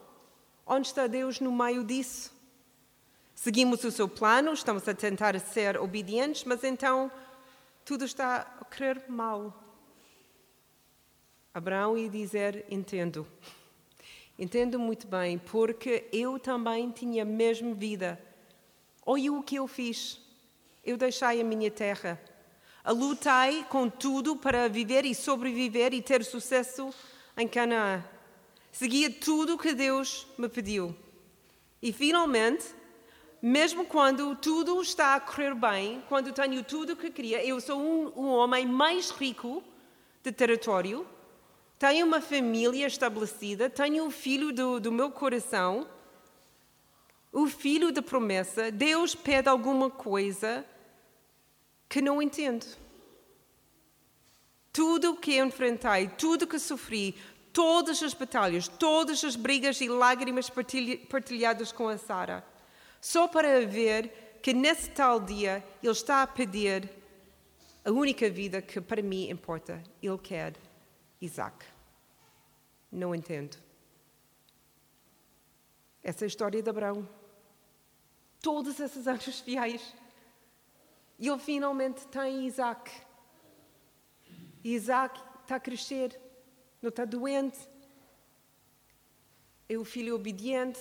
Onde 0.65 0.87
está 0.87 1.05
Deus 1.05 1.39
no 1.39 1.51
meio 1.51 1.83
disso? 1.83 2.33
Seguimos 3.35 3.83
o 3.83 3.91
seu 3.91 4.09
plano, 4.09 4.51
estamos 4.51 4.87
a 4.87 4.95
tentar 4.95 5.39
ser 5.39 5.77
obedientes, 5.77 6.43
mas 6.43 6.63
então 6.63 7.11
tudo 7.85 8.03
está 8.03 8.47
a 8.59 8.65
correr 8.65 9.03
mal. 9.07 9.53
Abraão 11.53 11.95
ia 11.95 12.09
dizer: 12.09 12.65
Entendo. 12.67 13.27
Entendo 14.39 14.79
muito 14.79 15.05
bem, 15.05 15.37
porque 15.37 16.09
eu 16.11 16.39
também 16.39 16.89
tinha 16.89 17.21
a 17.21 17.25
mesma 17.25 17.75
vida 17.75 18.19
Olha 19.09 19.31
o 19.31 19.41
que 19.41 19.55
eu 19.55 19.69
fiz. 19.69 20.19
Eu 20.83 20.97
deixei 20.97 21.39
a 21.39 21.43
minha 21.43 21.71
terra. 21.71 22.21
Lutei 22.85 23.63
com 23.69 23.89
tudo 23.89 24.35
para 24.35 24.67
viver 24.67 25.05
e 25.05 25.15
sobreviver 25.15 25.93
e 25.93 26.01
ter 26.01 26.25
sucesso 26.25 26.93
em 27.37 27.47
Canaã. 27.47 28.03
Seguia 28.69 29.09
tudo 29.09 29.55
o 29.55 29.57
que 29.57 29.73
Deus 29.73 30.27
me 30.37 30.49
pediu. 30.49 30.93
E 31.81 31.93
finalmente, 31.93 32.65
mesmo 33.41 33.85
quando 33.85 34.35
tudo 34.35 34.81
está 34.81 35.15
a 35.15 35.21
correr 35.21 35.55
bem, 35.55 36.03
quando 36.09 36.33
tenho 36.33 36.61
tudo 36.61 36.91
o 36.91 36.97
que 36.97 37.09
queria, 37.09 37.41
eu 37.45 37.61
sou 37.61 37.79
um, 37.79 38.11
um 38.13 38.27
homem 38.27 38.65
mais 38.65 39.09
rico 39.09 39.63
de 40.21 40.33
território, 40.33 41.07
tenho 41.79 42.05
uma 42.05 42.19
família 42.19 42.85
estabelecida, 42.85 43.69
tenho 43.69 44.03
um 44.03 44.11
filho 44.11 44.51
do, 44.51 44.81
do 44.81 44.91
meu 44.91 45.09
coração 45.11 45.87
o 47.37 47.45
filho 47.45 47.91
da 47.91 48.01
promessa, 48.01 48.71
Deus 48.71 49.13
pede 49.13 49.47
alguma 49.47 49.91
coisa 49.91 50.65
que 51.87 52.01
não 52.01 52.19
entendo. 52.19 52.65
Tudo 54.73 55.11
o 55.11 55.17
que 55.17 55.39
enfrentei, 55.39 56.07
tudo 56.07 56.45
o 56.45 56.47
que 56.47 56.57
sofri, 56.57 57.15
todas 57.53 58.01
as 58.01 58.15
batalhas, 58.15 58.67
todas 58.67 59.23
as 59.23 59.35
brigas 59.35 59.79
e 59.81 59.87
lágrimas 59.87 60.49
partilhadas 61.07 61.71
com 61.71 61.87
a 61.87 61.95
Sara, 61.95 62.43
só 62.99 63.27
para 63.27 63.67
ver 63.67 64.39
que 64.41 64.51
nesse 64.51 64.89
tal 64.89 65.19
dia 65.19 65.63
ele 65.83 65.91
está 65.91 66.23
a 66.23 66.27
pedir 66.27 66.89
a 67.85 67.91
única 67.91 68.27
vida 68.31 68.63
que 68.63 68.81
para 68.81 69.03
mim 69.03 69.29
importa. 69.29 69.83
Ele 70.01 70.17
quer 70.17 70.55
Isaac. 71.21 71.63
Não 72.91 73.13
entendo. 73.13 73.57
Essa 76.03 76.23
é 76.23 76.25
a 76.25 76.27
história 76.27 76.63
de 76.63 76.69
Abraão 76.69 77.16
todos 78.47 78.79
esses 78.79 79.05
anos 79.09 79.41
fiéis. 79.41 79.93
E 81.19 81.27
ele 81.27 81.37
finalmente 81.37 82.07
tem 82.07 82.47
Isaac. 82.47 82.89
E 84.63 84.73
Isaac 84.73 85.19
está 85.41 85.57
a 85.57 85.59
crescer, 85.59 86.17
não 86.81 86.87
está 86.87 87.03
doente. 87.03 87.59
É 89.67 89.77
o 89.77 89.83
filho 89.83 90.15
obediente. 90.15 90.79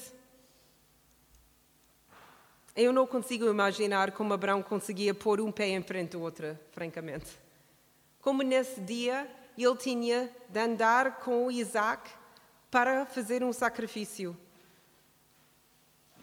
Eu 2.76 2.92
não 2.92 3.04
consigo 3.04 3.48
imaginar 3.48 4.12
como 4.12 4.32
Abraão 4.32 4.62
conseguia 4.62 5.12
pôr 5.12 5.40
um 5.40 5.50
pé 5.50 5.66
em 5.66 5.82
frente 5.82 6.12
do 6.12 6.20
outro, 6.20 6.56
francamente. 6.70 7.36
Como 8.20 8.44
nesse 8.44 8.80
dia 8.80 9.28
ele 9.58 9.76
tinha 9.76 10.32
de 10.48 10.60
andar 10.60 11.18
com 11.18 11.50
Isaac 11.50 12.08
para 12.70 13.04
fazer 13.04 13.42
um 13.42 13.52
sacrifício. 13.52 14.36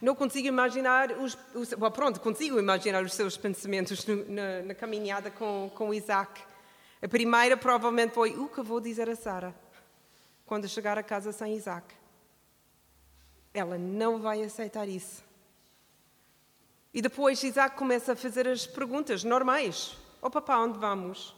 Não 0.03 0.13
consigo 0.13 0.49
imaginar 0.49 1.13
os, 1.13 1.37
os 1.55 1.69
pronto, 1.93 2.19
consigo 2.19 2.59
imaginar 2.59 3.01
os 3.05 3.13
seus 3.13 3.37
pensamentos 3.37 4.05
no, 4.05 4.17
na, 4.29 4.61
na, 4.61 4.75
caminhada 4.75 5.31
com, 5.31 5.71
com 5.73 5.93
Isaac. 5.93 6.41
A 7.01 7.07
primeira 7.07 7.55
provavelmente 7.55 8.13
foi 8.13 8.37
o 8.37 8.49
que 8.49 8.61
vou 8.61 8.81
dizer 8.81 9.09
a 9.09 9.15
Sara 9.15 9.55
quando 10.45 10.67
chegar 10.67 10.97
a 10.97 11.03
casa 11.03 11.31
sem 11.31 11.55
Isaac. 11.55 11.95
Ela 13.53 13.77
não 13.77 14.19
vai 14.19 14.43
aceitar 14.43 14.89
isso. 14.89 15.23
E 16.93 17.01
depois 17.01 17.41
Isaac 17.41 17.77
começa 17.77 18.11
a 18.11 18.15
fazer 18.17 18.45
as 18.45 18.67
perguntas 18.67 19.23
normais. 19.23 19.97
Oh, 20.21 20.29
papá, 20.29 20.57
onde 20.57 20.77
vamos? 20.77 21.33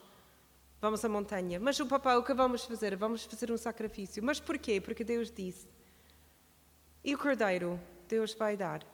Vamos 0.81 1.05
à 1.05 1.07
montanha. 1.07 1.59
Mas 1.59 1.79
o 1.79 1.85
papá, 1.85 2.15
o 2.15 2.23
que 2.23 2.33
vamos 2.33 2.65
fazer? 2.65 2.95
Vamos 2.95 3.25
fazer 3.25 3.51
um 3.51 3.57
sacrifício. 3.57 4.23
Mas 4.23 4.39
porquê? 4.39 4.81
Porque 4.81 5.03
Deus 5.03 5.31
disse. 5.31 5.67
E 7.03 7.13
o 7.13 7.17
cordeiro? 7.19 7.79
Deus 8.07 8.33
vai 8.33 8.55
dar. 8.55 8.85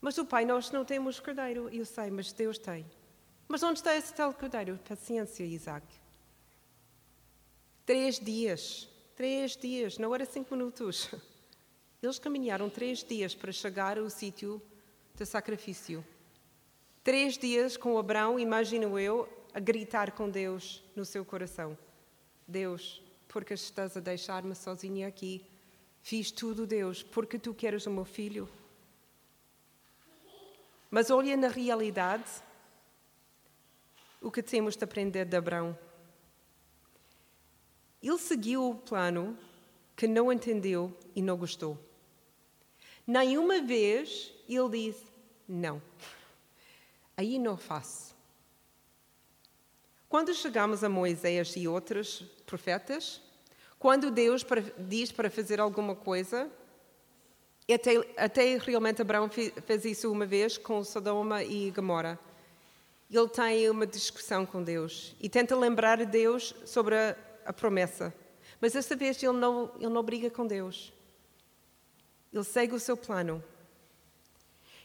Mas 0.00 0.16
o 0.18 0.24
Pai, 0.24 0.44
nós 0.44 0.70
não 0.70 0.84
temos 0.84 1.20
cordeiro. 1.20 1.68
Eu 1.68 1.84
sei, 1.84 2.10
mas 2.10 2.32
Deus 2.32 2.58
tem. 2.58 2.86
Mas 3.46 3.62
onde 3.62 3.80
está 3.80 3.96
esse 3.96 4.14
tal 4.14 4.32
cordeiro? 4.32 4.78
Paciência, 4.88 5.44
Isaac. 5.44 5.86
Três 7.84 8.18
dias. 8.18 8.88
Três 9.14 9.54
dias, 9.54 9.98
não 9.98 10.14
era 10.14 10.24
cinco 10.24 10.54
minutos. 10.54 11.10
Eles 12.02 12.18
caminharam 12.18 12.70
três 12.70 13.04
dias 13.04 13.34
para 13.34 13.52
chegar 13.52 13.98
ao 13.98 14.08
sítio 14.08 14.62
de 15.14 15.26
sacrifício. 15.26 16.02
Três 17.04 17.36
dias 17.36 17.76
com 17.76 17.98
Abraão, 17.98 18.38
imagino 18.38 18.98
eu, 18.98 19.28
a 19.52 19.60
gritar 19.60 20.12
com 20.12 20.30
Deus 20.30 20.82
no 20.96 21.04
seu 21.04 21.22
coração: 21.22 21.76
Deus, 22.48 23.02
porque 23.28 23.52
estás 23.52 23.94
a 23.96 24.00
deixar-me 24.00 24.54
sozinha 24.54 25.06
aqui? 25.06 25.44
Fiz 26.02 26.30
tudo, 26.30 26.66
Deus, 26.66 27.02
porque 27.02 27.38
tu 27.38 27.54
queres 27.54 27.86
o 27.86 27.90
meu 27.90 28.04
filho. 28.04 28.48
Mas 30.90 31.10
olha 31.10 31.36
na 31.36 31.48
realidade 31.48 32.30
o 34.20 34.30
que 34.30 34.42
temos 34.42 34.76
de 34.76 34.84
aprender 34.84 35.24
de 35.24 35.36
Abraão. 35.36 35.78
Ele 38.02 38.18
seguiu 38.18 38.70
o 38.70 38.74
plano 38.74 39.38
que 39.96 40.08
não 40.08 40.32
entendeu 40.32 40.96
e 41.14 41.22
não 41.22 41.36
gostou. 41.36 41.78
Nenhuma 43.06 43.60
vez 43.60 44.32
ele 44.48 44.68
disse: 44.68 45.04
Não, 45.46 45.80
aí 47.16 47.38
não 47.38 47.56
faço. 47.56 48.16
Quando 50.08 50.34
chegamos 50.34 50.82
a 50.82 50.88
Moisés 50.88 51.54
e 51.56 51.68
outros 51.68 52.22
profetas, 52.44 53.22
quando 53.80 54.10
Deus 54.10 54.44
diz 54.76 55.10
para 55.10 55.30
fazer 55.30 55.58
alguma 55.58 55.96
coisa, 55.96 56.50
até, 57.72 57.92
até 58.14 58.58
realmente 58.58 59.00
Abraão 59.00 59.26
fez 59.30 59.84
isso 59.86 60.12
uma 60.12 60.26
vez 60.26 60.58
com 60.58 60.84
Sodoma 60.84 61.42
e 61.42 61.70
Gomorra. 61.70 62.18
Ele 63.10 63.28
tem 63.28 63.70
uma 63.70 63.86
discussão 63.86 64.44
com 64.44 64.62
Deus 64.62 65.16
e 65.18 65.30
tenta 65.30 65.56
lembrar 65.56 66.04
Deus 66.04 66.54
sobre 66.66 66.94
a, 66.94 67.16
a 67.46 67.54
promessa. 67.54 68.14
Mas 68.60 68.74
desta 68.74 68.94
vez 68.94 69.20
ele 69.22 69.32
não, 69.32 69.72
ele 69.76 69.88
não 69.88 70.02
briga 70.02 70.28
com 70.28 70.46
Deus. 70.46 70.92
Ele 72.30 72.44
segue 72.44 72.74
o 72.74 72.78
seu 72.78 72.98
plano. 72.98 73.42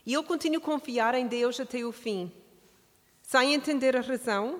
E 0.06 0.14
ele 0.14 0.24
continua 0.24 0.58
a 0.58 0.64
confiar 0.64 1.14
em 1.14 1.26
Deus 1.26 1.60
até 1.60 1.84
o 1.84 1.92
fim, 1.92 2.32
sem 3.20 3.52
entender 3.52 3.94
a 3.94 4.00
razão, 4.00 4.58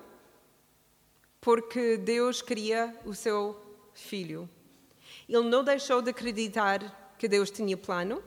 porque 1.40 1.96
Deus 1.96 2.42
queria 2.42 2.94
o 3.06 3.14
seu 3.14 3.65
filho. 3.96 4.48
Ele 5.28 5.48
não 5.48 5.64
deixou 5.64 6.00
de 6.00 6.10
acreditar 6.10 7.14
que 7.18 7.28
Deus 7.28 7.50
tinha 7.50 7.76
plano. 7.76 8.22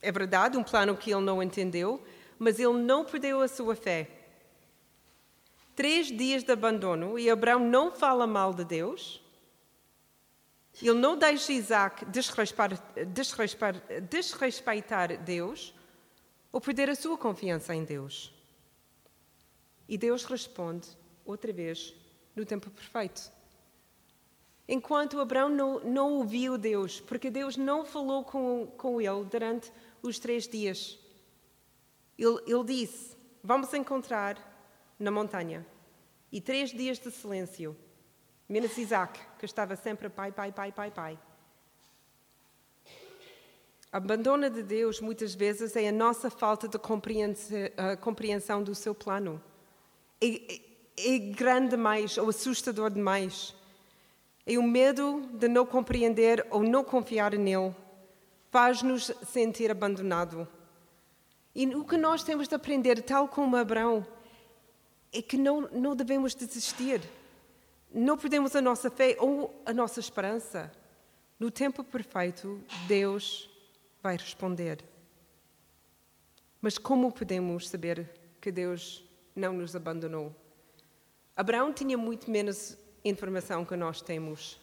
É 0.00 0.12
verdade, 0.12 0.56
um 0.56 0.62
plano 0.62 0.96
que 0.96 1.10
ele 1.10 1.22
não 1.22 1.42
entendeu, 1.42 2.02
mas 2.38 2.58
ele 2.58 2.74
não 2.74 3.04
perdeu 3.04 3.40
a 3.40 3.48
sua 3.48 3.74
fé. 3.74 4.08
Três 5.74 6.06
dias 6.06 6.42
de 6.42 6.52
abandono 6.52 7.18
e 7.18 7.28
Abraão 7.28 7.60
não 7.60 7.90
fala 7.90 8.26
mal 8.26 8.54
de 8.54 8.64
Deus. 8.64 9.22
Ele 10.80 10.94
não 10.94 11.18
deixa 11.18 11.52
Isaac 11.52 12.04
desrespeitar, 12.06 12.78
Deus 15.24 15.74
ou 16.52 16.60
perder 16.60 16.90
a 16.90 16.94
sua 16.94 17.18
confiança 17.18 17.74
em 17.74 17.84
Deus. 17.84 18.32
E 19.88 19.96
Deus 19.96 20.24
responde 20.24 20.88
outra 21.24 21.52
vez 21.52 21.94
no 22.34 22.44
tempo 22.44 22.70
perfeito. 22.70 23.35
Enquanto 24.68 25.20
Abraão 25.20 25.48
não, 25.48 25.80
não 25.80 26.12
ouviu 26.14 26.58
Deus, 26.58 27.00
porque 27.00 27.30
Deus 27.30 27.56
não 27.56 27.84
falou 27.84 28.24
com, 28.24 28.66
com 28.76 29.00
ele 29.00 29.24
durante 29.24 29.72
os 30.02 30.18
três 30.18 30.48
dias. 30.48 30.98
Ele, 32.18 32.40
ele 32.46 32.64
disse: 32.64 33.16
Vamos 33.42 33.72
encontrar 33.74 34.36
na 34.98 35.10
montanha. 35.10 35.64
E 36.32 36.40
três 36.40 36.70
dias 36.70 36.98
de 36.98 37.10
silêncio, 37.12 37.76
menos 38.48 38.76
Isaac, 38.76 39.20
que 39.38 39.44
estava 39.44 39.76
sempre 39.76 40.08
pai, 40.08 40.32
pai, 40.32 40.50
pai, 40.50 40.72
pai, 40.72 40.90
pai. 40.90 41.18
A 43.92 43.98
abandono 43.98 44.50
de 44.50 44.62
Deus, 44.62 45.00
muitas 45.00 45.34
vezes, 45.34 45.74
é 45.76 45.88
a 45.88 45.92
nossa 45.92 46.28
falta 46.28 46.68
de 46.68 46.78
compreensão 47.98 48.62
do 48.62 48.74
seu 48.74 48.94
plano. 48.94 49.42
É, 50.20 50.60
é 50.98 51.18
grande 51.18 51.70
demais 51.70 52.18
ou 52.18 52.28
assustador 52.28 52.90
demais. 52.90 53.55
É 54.46 54.56
o 54.56 54.62
medo 54.62 55.22
de 55.32 55.48
não 55.48 55.66
compreender 55.66 56.46
ou 56.50 56.62
não 56.62 56.84
confiar 56.84 57.32
nele. 57.32 57.74
Faz-nos 58.50 59.10
sentir 59.26 59.70
abandonado. 59.70 60.46
E 61.52 61.66
o 61.74 61.84
que 61.84 61.96
nós 61.96 62.22
temos 62.22 62.46
de 62.46 62.54
aprender, 62.54 63.02
tal 63.02 63.26
como 63.26 63.56
Abraão, 63.56 64.06
é 65.12 65.20
que 65.20 65.36
não, 65.36 65.62
não 65.72 65.96
devemos 65.96 66.34
desistir. 66.34 67.00
Não 67.92 68.16
perdemos 68.16 68.54
a 68.54 68.60
nossa 68.60 68.90
fé 68.90 69.16
ou 69.18 69.62
a 69.66 69.72
nossa 69.72 69.98
esperança. 69.98 70.70
No 71.40 71.50
tempo 71.50 71.82
perfeito, 71.82 72.62
Deus 72.86 73.50
vai 74.02 74.16
responder. 74.16 74.84
Mas 76.60 76.78
como 76.78 77.10
podemos 77.10 77.68
saber 77.68 78.08
que 78.40 78.52
Deus 78.52 79.04
não 79.34 79.52
nos 79.54 79.74
abandonou? 79.74 80.34
Abraão 81.36 81.72
tinha 81.72 81.98
muito 81.98 82.30
menos 82.30 82.78
informação 83.08 83.64
que 83.64 83.76
nós 83.76 84.00
temos. 84.00 84.58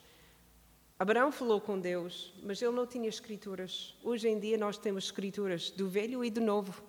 Abraão 0.98 1.32
falou 1.32 1.60
com 1.60 1.80
Deus, 1.80 2.34
mas 2.44 2.62
ele 2.62 2.72
não 2.72 2.86
tinha 2.86 3.10
escrituras. 3.10 3.96
Hoje 4.04 4.28
em 4.28 4.40
dia 4.40 4.58
nós 4.58 4.78
temos 4.78 5.06
escrituras 5.06 5.70
do 5.72 5.88
Velho 5.90 6.24
e 6.24 6.30
do 6.30 6.42
Novo. 6.42 6.84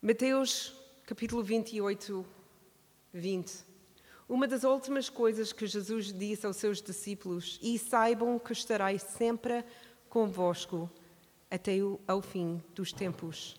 Mateus 0.00 0.74
capítulo 1.06 1.42
28, 1.42 2.24
20. 3.12 3.64
Uma 4.28 4.46
das 4.46 4.62
últimas 4.62 5.08
coisas 5.08 5.52
que 5.52 5.66
Jesus 5.66 6.12
disse 6.12 6.44
aos 6.44 6.56
seus 6.56 6.82
discípulos: 6.82 7.58
E 7.62 7.78
saibam 7.78 8.38
que 8.38 8.52
estarei 8.52 8.98
sempre 8.98 9.64
convosco 10.08 10.90
até 11.50 11.78
ao 12.06 12.20
fim 12.20 12.62
dos 12.74 12.92
tempos. 12.92 13.58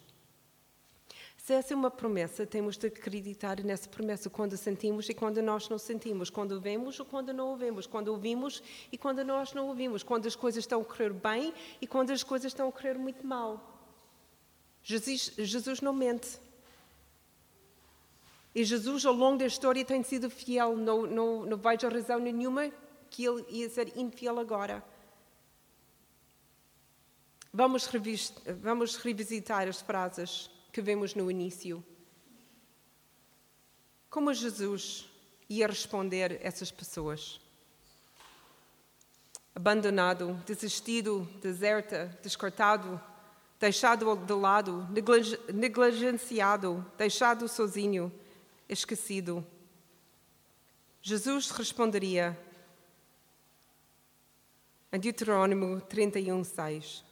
Se 1.50 1.54
essa 1.54 1.74
é 1.74 1.76
uma 1.76 1.90
promessa, 1.90 2.46
temos 2.46 2.78
de 2.78 2.86
acreditar 2.86 3.60
nessa 3.64 3.90
promessa 3.90 4.30
quando 4.30 4.56
sentimos 4.56 5.10
e 5.10 5.16
quando 5.16 5.42
nós 5.42 5.68
não 5.68 5.80
sentimos, 5.80 6.30
quando 6.30 6.62
vemos 6.62 7.00
ou 7.00 7.08
quando 7.08 7.34
não 7.34 7.48
ouvimos, 7.48 7.88
quando 7.88 8.10
ouvimos 8.10 8.62
e 8.92 8.98
quando 9.00 9.26
nós 9.26 9.52
não 9.52 9.66
ouvimos, 9.68 10.04
quando 10.04 10.28
as 10.28 10.36
coisas 10.36 10.64
estão 10.64 10.80
a 10.80 10.86
correr 10.86 11.12
bem 11.12 11.52
e 11.82 11.88
quando 11.88 12.12
as 12.12 12.22
coisas 12.22 12.52
estão 12.52 12.70
a 12.70 12.72
correr 12.72 13.00
muito 13.00 13.26
mal. 13.26 13.82
Jesus, 14.84 15.32
Jesus 15.40 15.82
não 15.82 15.92
mente. 15.92 16.40
E 18.54 18.64
Jesus, 18.64 19.04
ao 19.04 19.16
longo 19.16 19.40
da 19.40 19.48
história, 19.48 19.84
tem 19.84 20.04
sido 20.04 20.30
fiel. 20.30 20.78
Não, 20.78 21.08
não, 21.08 21.48
não 21.48 21.58
vejo 21.58 21.90
razão 21.90 22.20
nenhuma 22.20 22.72
que 23.10 23.26
ele 23.26 23.44
ia 23.50 23.68
ser 23.72 23.98
infiel 23.98 24.38
agora. 24.38 24.84
Vamos, 27.52 27.90
vamos 28.62 28.98
revisitar 28.98 29.68
as 29.68 29.82
frases 29.82 30.59
que 30.80 30.82
vemos 30.82 31.14
no 31.14 31.30
início. 31.30 31.84
Como 34.10 34.34
Jesus 34.34 35.10
ia 35.50 35.68
responder 35.68 36.40
essas 36.42 36.72
pessoas? 36.72 37.42
Abandonado, 39.54 40.42
desistido, 40.46 41.28
deserta, 41.42 42.18
descartado, 42.24 42.98
deixado 43.60 44.16
de 44.16 44.34
lado, 44.34 44.88
negligenciado, 45.54 46.90
deixado 46.98 47.46
sozinho, 47.50 48.10
esquecido. 48.70 49.46
Jesus 51.02 51.52
responderia 51.52 52.40
em 54.94 54.98
Deuteronômio 54.98 55.82
31, 55.82 56.42
6. 56.42 57.04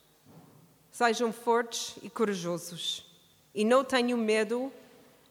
Sejam 0.89 1.33
fortes 1.33 1.97
e 2.01 2.09
corajosos, 2.09 3.06
e 3.57 3.65
não 3.65 3.83
tenham 3.83 4.19
medo, 4.19 4.71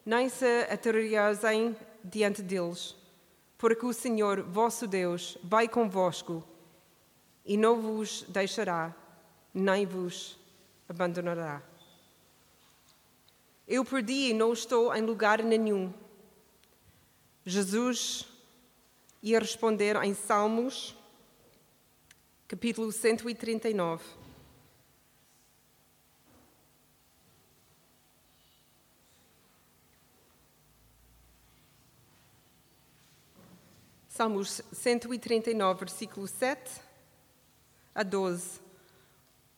nem 0.05 0.27
se 0.27 0.63
aterrorizem 0.69 1.73
diante 2.03 2.41
deles, 2.41 2.93
porque 3.57 3.85
o 3.85 3.93
Senhor, 3.93 4.41
vosso 4.41 4.85
Deus, 4.85 5.37
vai 5.41 5.65
convosco 5.65 6.43
e 7.45 7.55
não 7.55 7.81
vos 7.81 8.25
deixará, 8.27 8.93
nem 9.53 9.85
vos 9.85 10.37
abandonará. 10.89 11.63
Eu 13.65 13.85
perdi 13.85 14.31
e 14.31 14.33
não 14.33 14.51
estou 14.51 14.93
em 14.93 15.03
lugar 15.03 15.41
nenhum. 15.41 15.93
Jesus 17.45 18.27
ia 19.23 19.39
responder 19.39 19.95
em 20.03 20.13
Salmos, 20.13 20.93
capítulo 22.45 22.91
139. 22.91 24.26
Salmos 34.17 34.63
139, 34.73 35.79
versículo 35.79 36.27
7 36.27 36.81
a 37.93 38.01
12. 38.01 38.59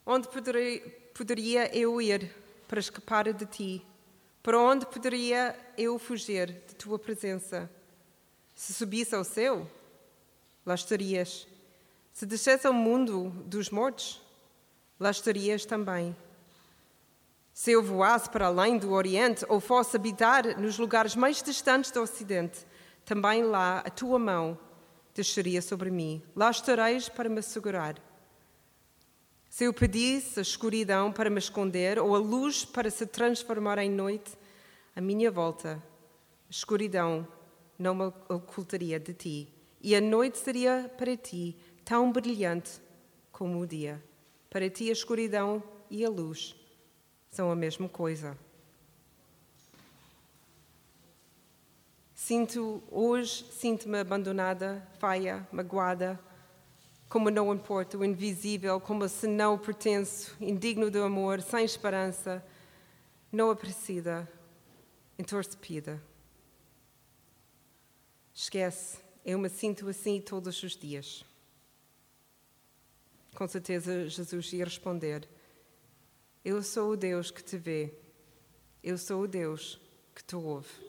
Onde 0.06 0.28
poderei, 0.28 0.82
poderia 1.14 1.74
eu 1.74 2.02
ir 2.02 2.30
para 2.68 2.82
escapar 2.82 3.32
de 3.32 3.46
ti? 3.46 3.86
Para 4.44 4.60
onde 4.60 4.86
poderia 4.86 5.58
eu 5.78 5.98
fugir 5.98 6.48
de 6.68 6.76
tua 6.76 7.00
presença? 7.00 7.72
Se 8.54 8.74
subisse 8.74 9.16
ao 9.16 9.24
céu, 9.24 9.66
lá 10.66 10.76
estarias. 10.76 11.48
Se 12.12 12.26
descesse 12.26 12.68
ao 12.68 12.74
mundo 12.74 13.30
dos 13.46 13.70
mortos, 13.70 14.22
lá 15.00 15.10
estarias 15.10 15.64
também. 15.64 16.14
Se 17.54 17.72
eu 17.72 17.82
voasse 17.82 18.30
para 18.30 18.48
além 18.48 18.78
do 18.78 18.92
Oriente 18.92 19.46
ou 19.48 19.62
fosse 19.62 19.96
habitar 19.96 20.60
nos 20.60 20.78
lugares 20.78 21.16
mais 21.16 21.42
distantes 21.42 21.92
do 21.92 22.02
Ocidente, 22.02 22.68
também 23.10 23.42
lá 23.42 23.80
a 23.80 23.90
tua 23.90 24.20
mão 24.20 24.56
desceria 25.16 25.64
sobre 25.64 25.90
mim. 25.90 26.22
Lá 26.36 26.52
estareis 26.52 27.10
para 27.10 27.28
me 27.28 27.42
segurar. 27.42 27.96
Se 29.50 29.64
eu 29.64 29.74
pedisse 29.74 30.38
a 30.38 30.44
escuridão 30.44 31.12
para 31.12 31.28
me 31.28 31.40
esconder 31.40 31.98
ou 31.98 32.14
a 32.14 32.20
luz 32.20 32.64
para 32.64 32.92
se 32.92 33.08
transformar 33.08 33.80
em 33.80 33.90
noite, 33.90 34.38
à 34.96 35.02
minha 35.02 35.32
volta, 35.32 35.82
a 36.48 36.52
escuridão 36.52 37.28
não 37.80 37.96
me 37.96 38.14
ocultaria 38.30 39.00
de 39.00 39.16
ti, 39.16 39.54
e 39.82 39.96
a 39.96 40.02
noite 40.02 40.38
seria 40.38 40.94
para 40.96 41.18
ti 41.18 41.58
tão 41.84 42.12
brilhante 42.12 42.80
como 43.32 43.60
o 43.60 43.66
dia. 43.66 44.04
Para 44.52 44.70
ti, 44.70 44.88
a 44.88 44.94
escuridão 44.94 45.64
e 45.90 46.06
a 46.06 46.10
luz 46.12 46.56
são 47.32 47.50
a 47.50 47.56
mesma 47.56 47.90
coisa. 47.90 48.38
Sinto 52.30 52.84
hoje, 52.92 53.44
sinto-me 53.52 53.98
abandonada, 53.98 54.88
faia, 55.00 55.48
magoada, 55.52 56.20
como 57.10 57.32
não 57.32 57.52
importa, 57.52 57.98
o 57.98 58.06
invisível, 58.06 58.80
como 58.80 59.10
se 59.10 59.26
não 59.26 59.58
pertenço, 59.58 60.38
indigno 60.40 60.92
do 60.92 61.02
amor, 61.02 61.42
sem 61.42 61.66
esperança, 61.66 62.46
não 63.32 63.50
apreciada, 63.50 64.32
entorcida. 65.18 66.00
Esquece, 68.32 69.00
eu 69.26 69.40
me 69.40 69.50
sinto 69.50 69.90
assim 69.90 70.22
todos 70.22 70.62
os 70.62 70.78
dias. 70.78 71.26
Com 73.34 73.48
certeza 73.48 74.08
Jesus 74.08 74.54
ia 74.54 74.66
responder: 74.66 75.28
Eu 76.46 76.62
sou 76.62 76.92
o 76.92 76.96
Deus 76.96 77.32
que 77.32 77.44
te 77.44 77.58
vê, 77.58 77.92
eu 78.84 79.00
sou 79.00 79.24
o 79.24 79.28
Deus 79.28 79.82
que 80.14 80.24
te 80.24 80.36
ouve. 80.36 80.89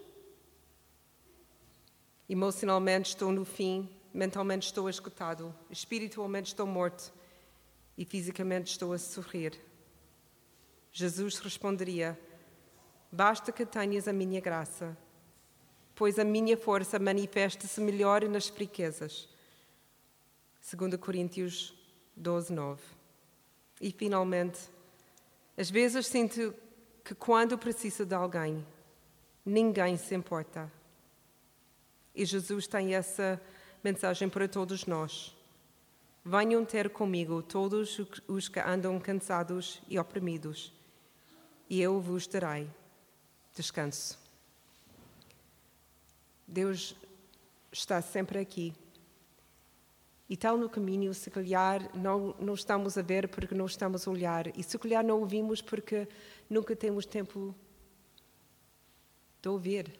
Emocionalmente 2.33 3.09
estou 3.09 3.33
no 3.33 3.45
fim, 3.45 3.91
mentalmente 4.14 4.62
estou 4.62 4.89
escutado, 4.89 5.53
espiritualmente 5.68 6.53
estou 6.53 6.64
morto 6.64 7.12
e 7.99 8.05
fisicamente 8.05 8.68
estou 8.68 8.93
a 8.93 8.99
sorrir. 8.99 9.61
Jesus 10.93 11.41
responderia: 11.41 12.16
Basta 13.11 13.51
que 13.51 13.66
tenhas 13.66 14.07
a 14.07 14.12
minha 14.12 14.41
graça, 14.41 14.97
pois 15.93 16.20
a 16.20 16.24
minha 16.24 16.57
força 16.57 17.01
manifesta-se 17.01 17.81
melhor 17.81 18.22
nas 18.28 18.47
fraquezas. 18.47 19.28
2 20.72 20.95
Coríntios 21.01 21.74
12, 22.14 22.53
9. 22.53 22.81
E 23.81 23.91
finalmente, 23.91 24.61
às 25.59 25.68
vezes 25.68 26.07
sinto 26.07 26.55
que 27.03 27.12
quando 27.12 27.59
preciso 27.59 28.07
de 28.07 28.14
alguém, 28.14 28.64
ninguém 29.45 29.97
se 29.97 30.14
importa. 30.14 30.70
E 32.15 32.25
Jesus 32.25 32.67
tem 32.67 32.95
essa 32.95 33.41
mensagem 33.83 34.29
para 34.29 34.49
todos 34.49 34.87
nós. 34.87 35.35
Venham 36.25 36.65
ter 36.65 36.91
comigo 36.91 37.43
todos 37.43 37.99
os 38.29 38.49
que 38.49 38.61
andam 38.61 38.99
cansados 39.01 39.81
e 39.89 39.99
oprimidos, 39.99 40.73
e 41.69 41.81
eu 41.81 42.01
vos 42.01 42.27
darei 42.27 42.69
descanso. 43.55 44.19
Deus 46.47 46.95
está 47.73 48.03
sempre 48.03 48.39
aqui. 48.39 48.75
E 50.29 50.37
tal 50.37 50.57
no 50.57 50.69
caminho, 50.69 51.13
se 51.13 51.31
calhar 51.31 51.91
não, 51.97 52.35
não 52.39 52.55
estamos 52.55 52.97
a 52.97 53.03
ver 53.03 53.29
porque 53.29 53.55
não 53.55 53.67
estamos 53.67 54.07
a 54.07 54.11
olhar, 54.11 54.47
e 54.59 54.63
se 54.63 54.79
calhar 54.79 55.05
não 55.05 55.21
ouvimos 55.21 55.61
porque 55.61 56.07
nunca 56.49 56.77
temos 56.77 57.07
tempo 57.07 57.55
de 59.43 59.49
ouvir. 59.49 60.00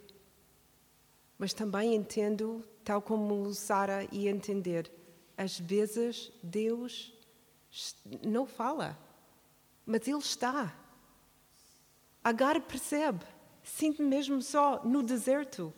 Mas 1.41 1.55
também 1.55 1.95
entendo, 1.95 2.63
tal 2.85 3.01
como 3.01 3.51
Sara 3.55 4.07
ia 4.13 4.31
entender, 4.31 4.93
às 5.39 5.59
vezes 5.59 6.31
Deus 6.43 7.15
não 8.23 8.45
fala, 8.45 8.99
mas 9.87 10.07
Ele 10.07 10.19
está. 10.19 10.77
Agar 12.23 12.61
percebe, 12.61 13.25
sinto 13.63 14.03
mesmo 14.03 14.43
só 14.43 14.85
no 14.85 15.03
deserto, 15.03 15.73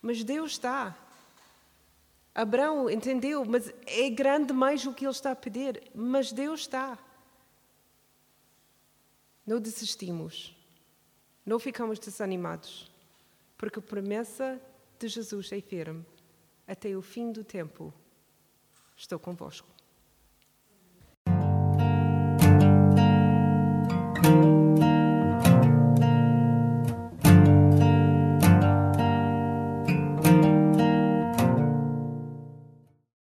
mas 0.00 0.22
Deus 0.22 0.52
está. 0.52 0.96
Abraão 2.32 2.88
entendeu, 2.88 3.44
mas 3.44 3.68
é 3.84 4.08
grande 4.10 4.52
mais 4.52 4.86
o 4.86 4.94
que 4.94 5.04
ele 5.04 5.10
está 5.10 5.32
a 5.32 5.36
pedir, 5.36 5.90
mas 5.92 6.30
Deus 6.30 6.60
está. 6.60 6.96
Não 9.44 9.60
desistimos, 9.60 10.56
não 11.44 11.58
ficamos 11.58 11.98
desanimados, 11.98 12.91
porque 13.62 13.78
a 13.78 13.82
promessa 13.82 14.60
de 14.98 15.06
Jesus 15.06 15.52
é 15.52 15.60
firme. 15.60 16.04
Até 16.66 16.96
o 16.96 17.00
fim 17.00 17.30
do 17.30 17.44
tempo, 17.44 17.94
estou 18.96 19.20
convosco. 19.20 19.68